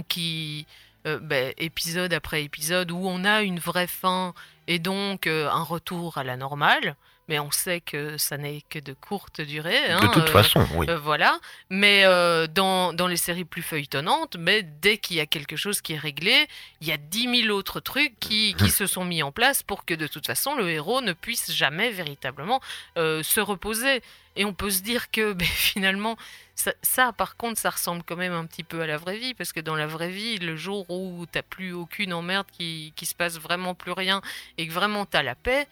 [0.09, 0.67] qui,
[1.07, 4.34] euh, ben, épisode après épisode, où on a une vraie fin
[4.67, 6.95] et donc un retour à la normale.
[7.30, 9.88] Mais on sait que ça n'est que de courte durée.
[9.88, 10.88] De hein, toute euh, façon, oui.
[10.89, 11.39] euh, voilà.
[11.69, 15.80] Mais euh, dans, dans les séries plus feuilletonnantes, mais dès qu'il y a quelque chose
[15.82, 16.47] qui est réglé,
[16.82, 19.86] il y a dix mille autres trucs qui, qui se sont mis en place pour
[19.86, 22.59] que de toute façon le héros ne puisse jamais véritablement
[22.95, 24.01] se reposer.
[24.36, 26.17] Et on peut se dire que ben, finalement,
[26.55, 29.34] ça, ça, par contre, ça ressemble quand même un petit peu à la vraie vie,
[29.34, 33.05] parce que dans la vraie vie, le jour où t'as plus aucune emmerde, qui, qui
[33.05, 34.21] se passe vraiment plus rien,
[34.57, 35.67] et que vraiment t'as la paix,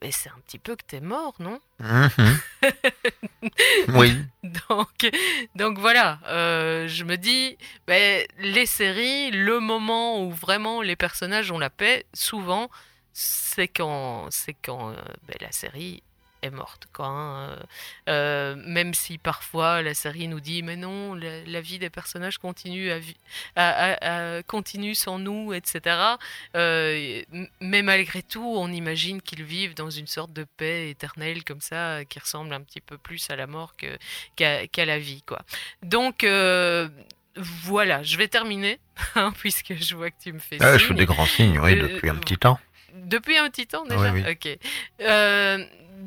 [0.00, 2.38] ben, c'est un petit peu que t'es mort, non Mhm.
[3.94, 4.12] Oui.
[4.68, 5.10] donc,
[5.54, 11.50] donc voilà, euh, je me dis, ben, les séries, le moment où vraiment les personnages
[11.50, 12.68] ont la paix, souvent,
[13.12, 14.94] c'est quand, c'est quand euh,
[15.26, 16.02] ben, la série
[16.42, 16.86] est morte.
[16.92, 17.58] Quoi, hein.
[18.08, 22.38] Euh, même si parfois la série nous dit, mais non, la, la vie des personnages
[22.38, 22.98] continue, à
[23.56, 25.96] à- à- à- continue sans nous, etc.
[26.56, 27.22] Euh,
[27.60, 32.04] mais malgré tout, on imagine qu'ils vivent dans une sorte de paix éternelle comme ça,
[32.04, 33.74] qui ressemble un petit peu plus à la mort
[34.36, 35.40] qu'à, la vie, quoi.
[35.82, 36.88] Donc euh,
[37.36, 38.78] voilà, je vais terminer,
[39.14, 41.72] hein, puisque je vois que tu me fais Ah, je fais des grands signes, oui,
[41.78, 42.58] Euh, depuis un petit temps.
[42.94, 44.12] Depuis un petit temps déjà?
[44.12, 44.30] Oui, oui.
[44.32, 44.58] Ok.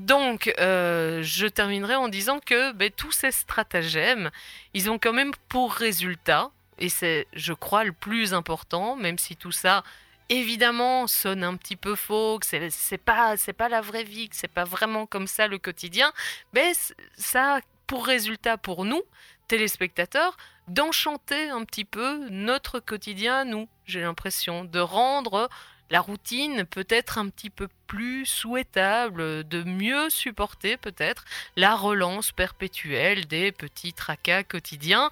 [0.01, 4.31] Donc, euh, je terminerai en disant que ben, tous ces stratagèmes,
[4.73, 6.49] ils ont quand même pour résultat,
[6.79, 9.83] et c'est, je crois, le plus important, même si tout ça,
[10.29, 14.27] évidemment, sonne un petit peu faux, que c'est, c'est pas, c'est pas la vraie vie,
[14.27, 16.11] que c'est pas vraiment comme ça le quotidien,
[16.55, 19.03] c- ça a pour résultat pour nous,
[19.47, 20.35] téléspectateurs,
[20.67, 25.47] d'enchanter un petit peu notre quotidien nous, j'ai l'impression, de rendre
[25.91, 31.25] la routine peut-être un petit peu plus souhaitable, de mieux supporter peut-être
[31.57, 35.11] la relance perpétuelle des petits tracas quotidiens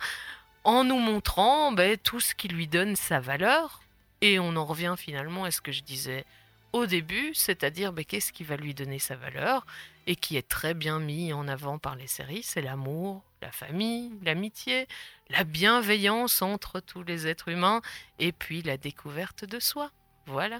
[0.63, 3.81] en nous montrant ben, tout ce qui lui donne sa valeur.
[4.21, 6.25] Et on en revient finalement à ce que je disais
[6.71, 9.65] au début, c'est-à-dire ben, qu'est-ce qui va lui donner sa valeur
[10.07, 14.11] et qui est très bien mis en avant par les séries, c'est l'amour, la famille,
[14.23, 14.87] l'amitié,
[15.29, 17.81] la bienveillance entre tous les êtres humains
[18.17, 19.91] et puis la découverte de soi.
[20.27, 20.59] Voilà.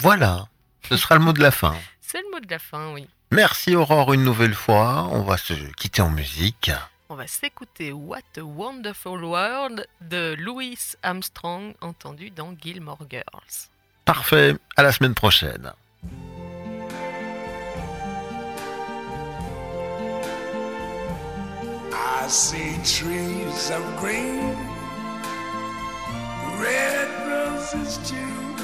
[0.00, 0.48] Voilà,
[0.88, 1.74] ce sera le mot de la fin.
[2.00, 3.08] C'est le mot de la fin, oui.
[3.30, 5.08] Merci Aurore une nouvelle fois.
[5.10, 6.70] On va se quitter en musique.
[7.08, 13.68] On va s'écouter What a Wonderful World de Louis Armstrong, entendu dans Gilmore Girls.
[14.04, 15.72] Parfait, à la semaine prochaine.
[21.92, 24.56] I see trees of green,
[26.58, 28.63] red roses too.